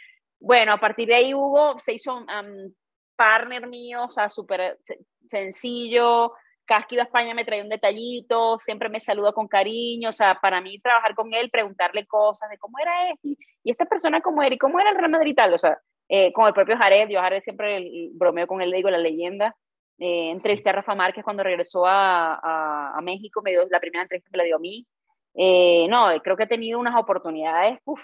[0.42, 2.72] Bueno, a partir de ahí Hugo se hizo um,
[3.14, 4.78] partner mío, o sea, súper
[5.26, 6.32] sencillo,
[6.64, 10.62] cada que España me traía un detallito, siempre me saluda con cariño, o sea, para
[10.62, 13.28] mí trabajar con él, preguntarle cosas de cómo era esto,
[13.62, 15.78] y esta persona cómo era, y cómo era el Real Madrid o sea,
[16.08, 18.98] eh, con el propio Jared, yo Jared siempre el, bromeo con él, le digo la
[18.98, 19.56] leyenda,
[20.00, 24.02] eh, entrevisté a Rafa Márquez cuando regresó a, a, a, México, me dio la primera
[24.02, 24.86] entrevista que le dio a mí,
[25.34, 28.02] eh, no, creo que he tenido unas oportunidades uf,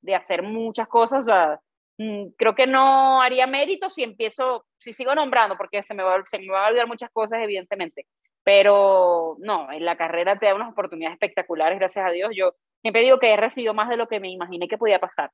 [0.00, 1.60] de hacer muchas cosas, o sea,
[1.96, 6.22] Mm, creo que no haría mérito si empiezo, si sigo nombrando, porque se me, va,
[6.26, 8.06] se me va a olvidar muchas cosas, evidentemente.
[8.42, 12.32] Pero no, en la carrera te da unas oportunidades espectaculares, gracias a Dios.
[12.34, 15.30] Yo siempre digo que he recibido más de lo que me imaginé que podía pasar.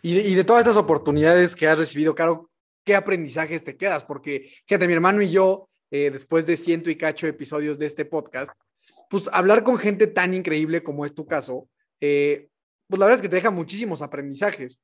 [0.00, 2.50] Y de, y de todas estas oportunidades que has recibido, Caro,
[2.84, 4.04] ¿qué aprendizajes te quedas?
[4.04, 8.04] Porque, fíjate, mi hermano y yo, eh, después de ciento y cacho episodios de este
[8.04, 8.52] podcast,
[9.10, 11.68] pues hablar con gente tan increíble como es tu caso,
[12.00, 12.48] eh,
[12.88, 14.80] pues la verdad es que te deja muchísimos aprendizajes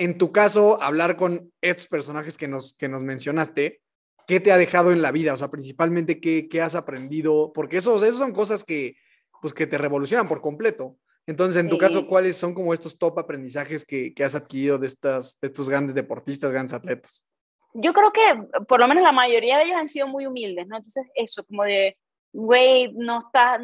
[0.00, 3.82] en tu caso, hablar con estos personajes que nos, que nos mencionaste,
[4.26, 5.34] ¿qué te ha dejado en la vida?
[5.34, 7.52] O sea, principalmente, ¿qué, qué has aprendido?
[7.52, 8.96] Porque esos, esos son cosas que,
[9.42, 10.96] pues, que te revolucionan por completo.
[11.26, 14.86] Entonces, en tu caso, ¿cuáles son como estos top aprendizajes que, que has adquirido de,
[14.86, 17.26] estas, de estos grandes deportistas, grandes atletas?
[17.74, 18.22] Yo creo que
[18.66, 20.76] por lo menos la mayoría de ellos han sido muy humildes, ¿no?
[20.76, 21.96] Entonces, eso, como de,
[22.32, 23.60] güey, no estás,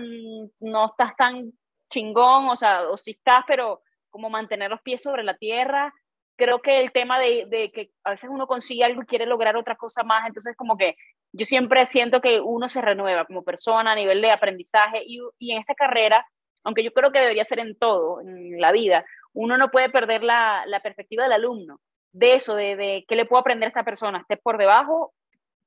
[0.61, 1.52] no estás tan
[1.90, 5.92] chingón, o sea, o sí estás, pero como mantener los pies sobre la tierra,
[6.36, 9.57] creo que el tema de, de, que a veces uno consigue algo y quiere lograr
[9.57, 10.96] otra cosa más, entonces como que
[11.32, 15.52] yo siempre siento que uno se renueva como persona a nivel de aprendizaje y, y
[15.52, 16.26] en esta carrera,
[16.64, 20.22] aunque yo creo que debería ser en todo, en la vida, uno no puede perder
[20.22, 21.80] la, la perspectiva del alumno,
[22.17, 25.12] de eso, de, de qué le puedo aprender a esta persona, esté por debajo,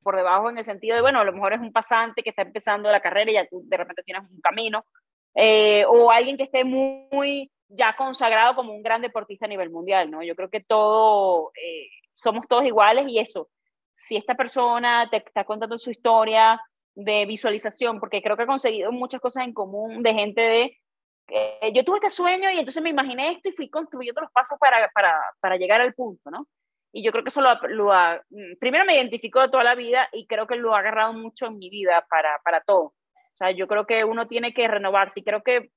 [0.01, 2.41] por debajo en el sentido de, bueno, a lo mejor es un pasante que está
[2.41, 4.83] empezando la carrera y ya de repente tienes un camino,
[5.35, 10.09] eh, o alguien que esté muy ya consagrado como un gran deportista a nivel mundial,
[10.09, 10.23] ¿no?
[10.23, 13.49] Yo creo que todo, eh, somos todos iguales y eso,
[13.93, 16.59] si esta persona te está contando su historia
[16.95, 20.77] de visualización, porque creo que ha conseguido muchas cosas en común de gente de,
[21.31, 24.57] eh, yo tuve este sueño y entonces me imaginé esto y fui construyendo los pasos
[24.59, 26.47] para, para, para llegar al punto, ¿no?
[26.91, 30.09] Y yo creo que eso lo, lo ha, mm, primero me identificó toda la vida
[30.11, 32.85] y creo que lo ha agarrado mucho en mi vida para, para todo.
[32.85, 35.71] O sea, yo creo que uno tiene que renovarse y creo que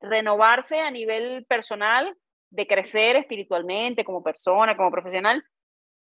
[0.00, 2.16] renovarse a nivel personal,
[2.50, 5.44] de crecer espiritualmente como persona, como profesional,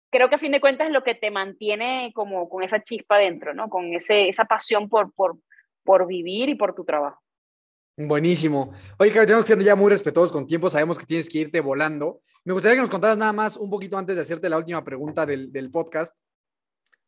[0.10, 3.18] creo que a fin de cuentas es lo que te mantiene como con esa chispa
[3.18, 3.70] dentro, ¿no?
[3.70, 5.38] Con ese, esa pasión por, por,
[5.84, 7.22] por vivir y por tu trabajo.
[7.98, 8.72] Buenísimo.
[9.00, 11.60] Oye, que tenemos que ser ya muy respetuosos con tiempo, sabemos que tienes que irte
[11.60, 12.22] volando.
[12.46, 15.26] Me gustaría que nos contaras nada más un poquito antes de hacerte la última pregunta
[15.26, 16.16] del, del podcast.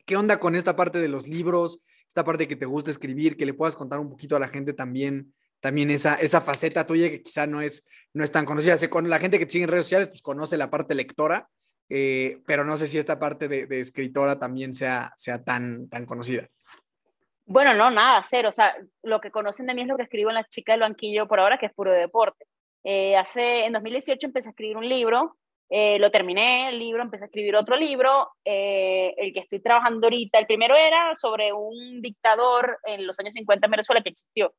[0.05, 3.45] ¿Qué onda con esta parte de los libros, esta parte que te gusta escribir, que
[3.45, 7.21] le puedas contar un poquito a la gente también también esa, esa faceta tuya que
[7.21, 8.75] quizá no es, no es tan conocida.
[8.89, 11.49] con la gente que sigue en redes sociales, pues conoce la parte lectora,
[11.89, 16.47] eh, pero no sé si esta parte de, escritora también sea, sea tan, tan conocida.
[17.49, 18.49] Bueno, no, nada, cero.
[18.49, 20.81] O sea, lo que conocen de mí es lo que escribo en La Chica del
[20.81, 22.45] Banquillo por ahora, que es puro deporte.
[22.83, 25.35] Eh, hace, en 2018 empecé a escribir un libro,
[25.69, 30.39] eh, lo terminé el libro, empecé a escribir otro libro, el que estoy trabajando ahorita,
[30.39, 34.53] el primero era sobre un dictador en los años 50 en Venezuela que existió,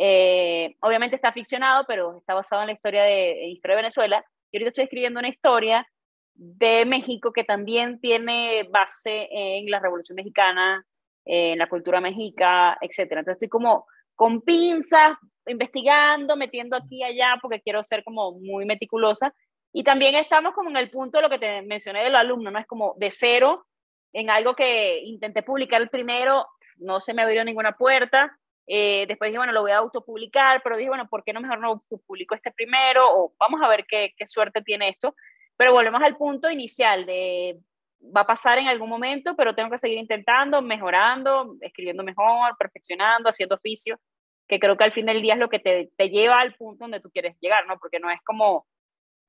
[0.00, 4.24] eh, obviamente está ficcionado, pero está basado en la historia de, historia de Venezuela.
[4.50, 5.86] Y ahorita estoy escribiendo una historia
[6.34, 10.86] de México que también tiene base en la Revolución Mexicana,
[11.30, 13.00] en la cultura mexica, etc.
[13.00, 15.16] Entonces estoy como con pinzas,
[15.46, 19.32] investigando, metiendo aquí y allá, porque quiero ser como muy meticulosa.
[19.72, 22.58] Y también estamos como en el punto de lo que te mencioné del alumno, ¿no?
[22.58, 23.66] Es como de cero
[24.14, 26.46] en algo que intenté publicar el primero,
[26.78, 28.34] no se me abrió ninguna puerta.
[28.66, 31.60] Eh, después dije, bueno, lo voy a autopublicar, pero dije, bueno, ¿por qué no mejor
[31.60, 33.04] no publico este primero?
[33.14, 35.14] O vamos a ver qué, qué suerte tiene esto.
[35.58, 37.58] Pero volvemos al punto inicial de
[38.00, 43.28] va a pasar en algún momento, pero tengo que seguir intentando, mejorando, escribiendo mejor, perfeccionando,
[43.28, 43.98] haciendo oficio,
[44.46, 46.84] que creo que al fin del día es lo que te, te lleva al punto
[46.84, 47.78] donde tú quieres llegar, ¿no?
[47.78, 48.66] Porque no es como,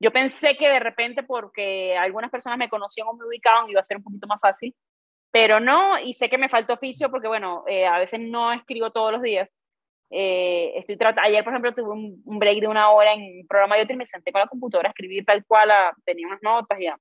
[0.00, 3.84] yo pensé que de repente porque algunas personas me conocían o me ubicaban iba a
[3.84, 4.74] ser un poquito más fácil,
[5.30, 8.90] pero no, y sé que me falta oficio porque, bueno, eh, a veces no escribo
[8.90, 9.48] todos los días.
[10.10, 13.82] Eh, estoy Ayer, por ejemplo, tuve un, break de una hora en un programa de
[13.82, 15.70] otro y me senté con la computadora a escribir tal cual,
[16.04, 16.98] tenía unas notas y a,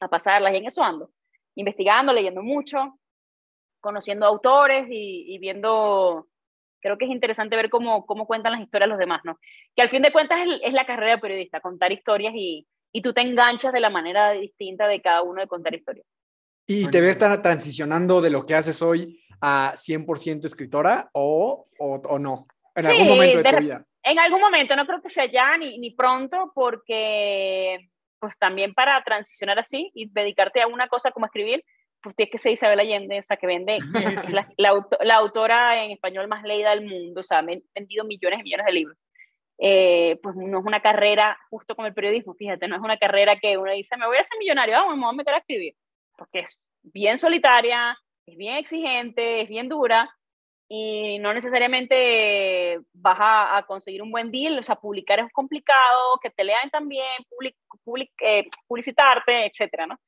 [0.00, 1.10] a pasarlas y en eso ando,
[1.54, 2.98] investigando, leyendo mucho,
[3.80, 6.26] conociendo autores y, viendo,
[6.80, 9.38] creo que es interesante ver cómo, cómo cuentan las historias los demás, ¿no?
[9.74, 13.12] Que al fin de cuentas es, la carrera de periodista, contar historias y, y tú
[13.12, 16.06] te enganchas de la manera distinta de cada uno de contar historias.
[16.66, 21.94] ¿Y te ves estar transicionando de lo que haces hoy a 100% escritora o, o,
[21.94, 22.48] o, no?
[22.74, 23.86] En algún momento de, tu vida.
[24.02, 27.88] En algún momento, no creo que sea ya ni, ni pronto, porque
[28.18, 31.64] pues también para transicionar así y dedicarte a una cosa como escribir,
[32.02, 33.78] pues tienes que ser Isabel Allende, o sea, que vende,
[34.32, 34.48] la,
[35.00, 38.66] la, autora en español más leída del mundo, o sea, ha vendido millones y millones
[38.66, 38.98] de libros.
[39.58, 43.36] Eh, pues no es una carrera justo como el periodismo, fíjate, no es una carrera
[43.36, 45.74] que uno dice, me voy a hacer millonario, vamos, me voy a meter a escribir,
[46.16, 47.96] porque es bien solitaria,
[48.26, 50.14] es bien exigente, es bien dura,
[50.68, 56.30] y no necesariamente vas a, conseguir un buen deal, o sea, publicar es complicado, que
[56.30, 57.06] te lean también,
[57.84, 59.98] public, eh, publicitarte, etcétera, ¿no?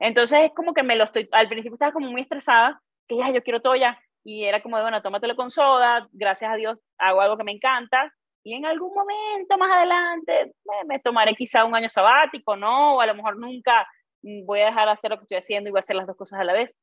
[0.00, 3.30] Entonces es como que me lo estoy, al principio estaba como muy estresada, que ya,
[3.30, 7.20] yo quiero todo ya, y era como, bueno, tómatelo con soda, gracias a Dios hago
[7.20, 8.12] algo que me encanta,
[8.42, 10.52] y en algún momento más adelante
[10.86, 12.96] me, tomaré quizá un año sabático, ¿no?
[12.96, 13.86] O a lo mejor nunca
[14.22, 16.16] voy a dejar de hacer lo que estoy haciendo y voy a hacer las dos
[16.16, 16.74] cosas a la vez.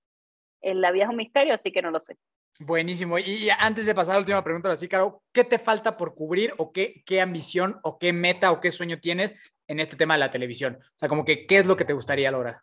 [0.61, 2.17] En la vida es un misterio, así que no lo sé.
[2.59, 3.19] Buenísimo.
[3.19, 6.53] Y antes de pasar a la última pregunta, así, Caro, ¿qué te falta por cubrir
[6.57, 10.21] o qué, qué ambición o qué meta o qué sueño tienes en este tema de
[10.21, 10.77] la televisión?
[10.79, 12.61] O sea, como que, ¿qué es lo que te gustaría lograr?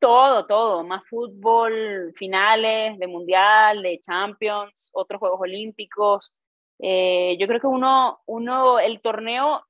[0.00, 0.82] Todo, todo.
[0.82, 6.32] Más fútbol, finales de mundial, de Champions, otros Juegos Olímpicos.
[6.80, 9.64] Eh, yo creo que uno, uno, el torneo,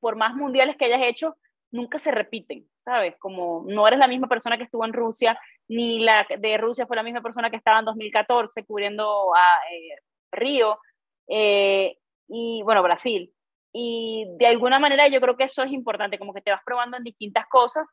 [0.00, 1.36] por más mundiales que hayas hecho,
[1.70, 3.16] nunca se repiten, ¿sabes?
[3.18, 5.38] Como no eres la misma persona que estuvo en Rusia
[5.68, 10.00] ni la de Rusia fue la misma persona que estaba en 2014 cubriendo a eh,
[10.32, 10.78] Río
[11.28, 11.98] eh,
[12.28, 13.32] y, bueno, Brasil.
[13.72, 16.96] Y de alguna manera yo creo que eso es importante, como que te vas probando
[16.96, 17.88] en distintas cosas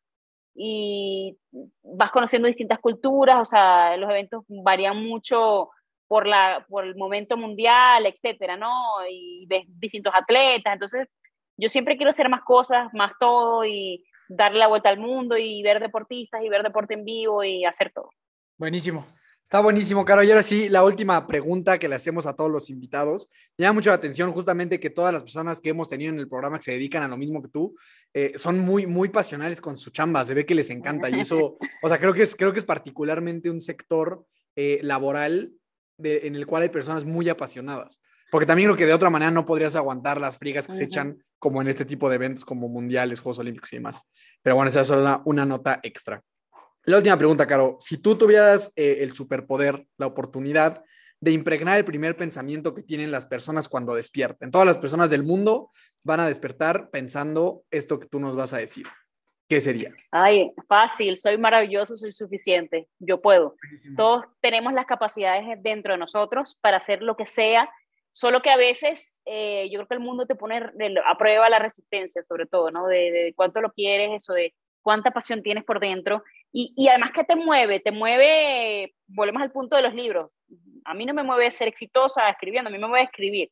[0.56, 1.38] y
[1.84, 5.70] vas conociendo distintas culturas, o sea, los eventos varían mucho
[6.08, 8.72] por, la, por el momento mundial, etcétera, ¿no?
[9.10, 11.10] Y ves distintos atletas, entonces
[11.58, 15.62] yo siempre quiero hacer más cosas, más todo y darle la vuelta al mundo y
[15.64, 18.10] ver deportistas y ver deporte en vivo y hacer todo.
[18.58, 19.06] Buenísimo.
[19.46, 20.24] Está buenísimo, Caro.
[20.24, 23.30] Y ahora sí, la última pregunta que le hacemos a todos los invitados.
[23.56, 26.28] Me llama mucho la atención justamente que todas las personas que hemos tenido en el
[26.28, 27.76] programa que se dedican a lo mismo que tú,
[28.12, 30.26] eh, son muy, muy pasionales con su chamba.
[30.26, 31.12] Se ve que les encanta.
[31.12, 35.54] Y eso, o sea, creo que es, creo que es particularmente un sector eh, laboral
[36.00, 38.02] en el cual hay personas muy apasionadas.
[38.32, 41.24] Porque también creo que de otra manera no podrías aguantar las frigas que se echan
[41.46, 44.02] como en este tipo de eventos como mundiales, Juegos Olímpicos y demás.
[44.42, 46.20] Pero bueno, esa es solo una, nota extra.
[46.86, 47.76] La última pregunta, Caro.
[47.78, 50.84] Si tú tuvieras eh, el superpoder, la oportunidad
[51.22, 55.22] de impregnar el primer pensamiento que tienen las personas cuando despierten, todas las personas del
[55.22, 55.70] mundo
[56.04, 58.88] van a despertar pensando esto que tú nos vas a decir.
[59.48, 59.94] ¿Qué sería?
[60.10, 63.56] Ay, fácil, soy maravilloso, soy suficiente, yo puedo.
[63.96, 67.70] Todos tenemos las capacidades dentro de nosotros para hacer lo que sea
[68.16, 70.56] Solo que a veces eh, yo creo que el mundo te pone
[71.06, 72.88] a prueba la resistencia, sobre todo, ¿no?
[72.88, 76.24] De, cuánto lo quieres, eso de cuánta pasión tienes por dentro.
[76.50, 77.82] Y, y además, ¿qué te mueve?
[77.82, 80.32] Te mueve, volvemos al punto de los libros.
[80.86, 83.52] A mí no me mueve ser exitosa escribiendo, a mí me mueve escribir.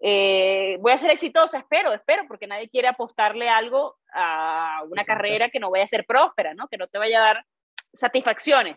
[0.00, 5.48] Eh, voy a ser exitosa, espero, espero, porque nadie quiere apostarle algo a una carrera
[5.48, 6.68] que no vaya a ser próspera, ¿no?
[6.68, 7.46] Que no te vaya a dar
[7.94, 8.76] satisfacciones.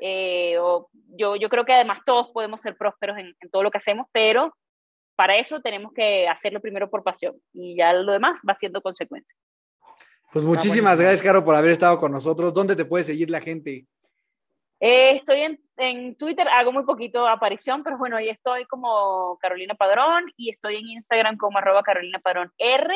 [0.00, 3.78] Eh, o yo, yo creo que además todos podemos ser prósperos en, todo lo que
[3.78, 4.54] hacemos, pero
[5.16, 9.36] para eso tenemos que hacerlo primero por pasión y ya lo demás va siendo consecuencia.
[10.32, 12.52] Pues muchísimas gracias, Caro, por haber estado con nosotros.
[12.52, 13.86] ¿Dónde te puede seguir la gente?
[14.80, 19.74] Eh, estoy en, en, Twitter, hago muy poquito aparición, pero bueno, ahí estoy como Carolina
[19.74, 22.94] Padrón y estoy en Instagram como arroba Carolina Padrón R,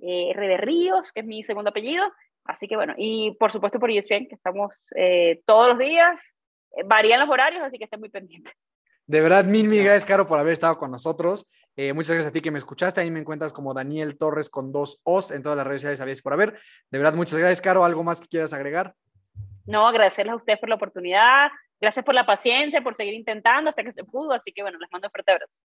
[0.00, 2.04] eh, R de Ríos, que es mi segundo apellido,
[2.44, 6.36] Así que bueno, y por supuesto por ESPN, que estamos eh, todos los días,
[6.76, 8.54] eh, varían los horarios, así que estén muy pendientes.
[9.06, 11.46] De verdad, mil, mil gracias, Caro, por haber estado con nosotros.
[11.76, 13.00] Eh, muchas gracias a ti que me escuchaste.
[13.00, 16.22] Ahí me encuentras como Daniel Torres con dos O's en todas las redes sociales, sabías
[16.22, 16.58] por haber.
[16.90, 17.84] De verdad, muchas gracias, Caro.
[17.84, 18.94] ¿Algo más que quieras agregar?
[19.66, 21.50] No, agradecerles a ustedes por la oportunidad.
[21.80, 24.32] Gracias por la paciencia, por seguir intentando hasta que se pudo.
[24.32, 25.58] Así que bueno, les mando fuerte abrazo.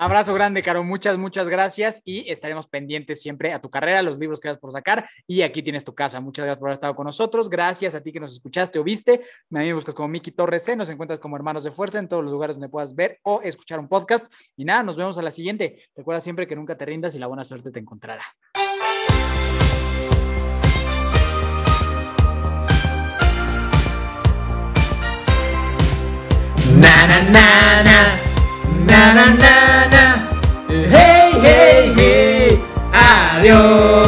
[0.00, 0.84] Abrazo grande, Caro.
[0.84, 4.70] Muchas, muchas gracias y estaremos pendientes siempre a tu carrera, los libros que vas por
[4.70, 6.20] sacar y aquí tienes tu casa.
[6.20, 7.50] Muchas gracias por haber estado con nosotros.
[7.50, 9.14] Gracias a ti que nos escuchaste o viste.
[9.14, 10.76] A mí me buscas como Miki Torres C.
[10.76, 13.80] Nos encuentras como Hermanos de Fuerza en todos los lugares donde puedas ver o escuchar
[13.80, 14.32] un podcast.
[14.56, 15.82] Y nada, nos vemos a la siguiente.
[15.96, 18.22] Recuerda siempre que nunca te rindas y la buena suerte te encontrará.
[26.80, 27.98] na na na na
[28.86, 29.67] na na na
[33.48, 34.07] Adiós.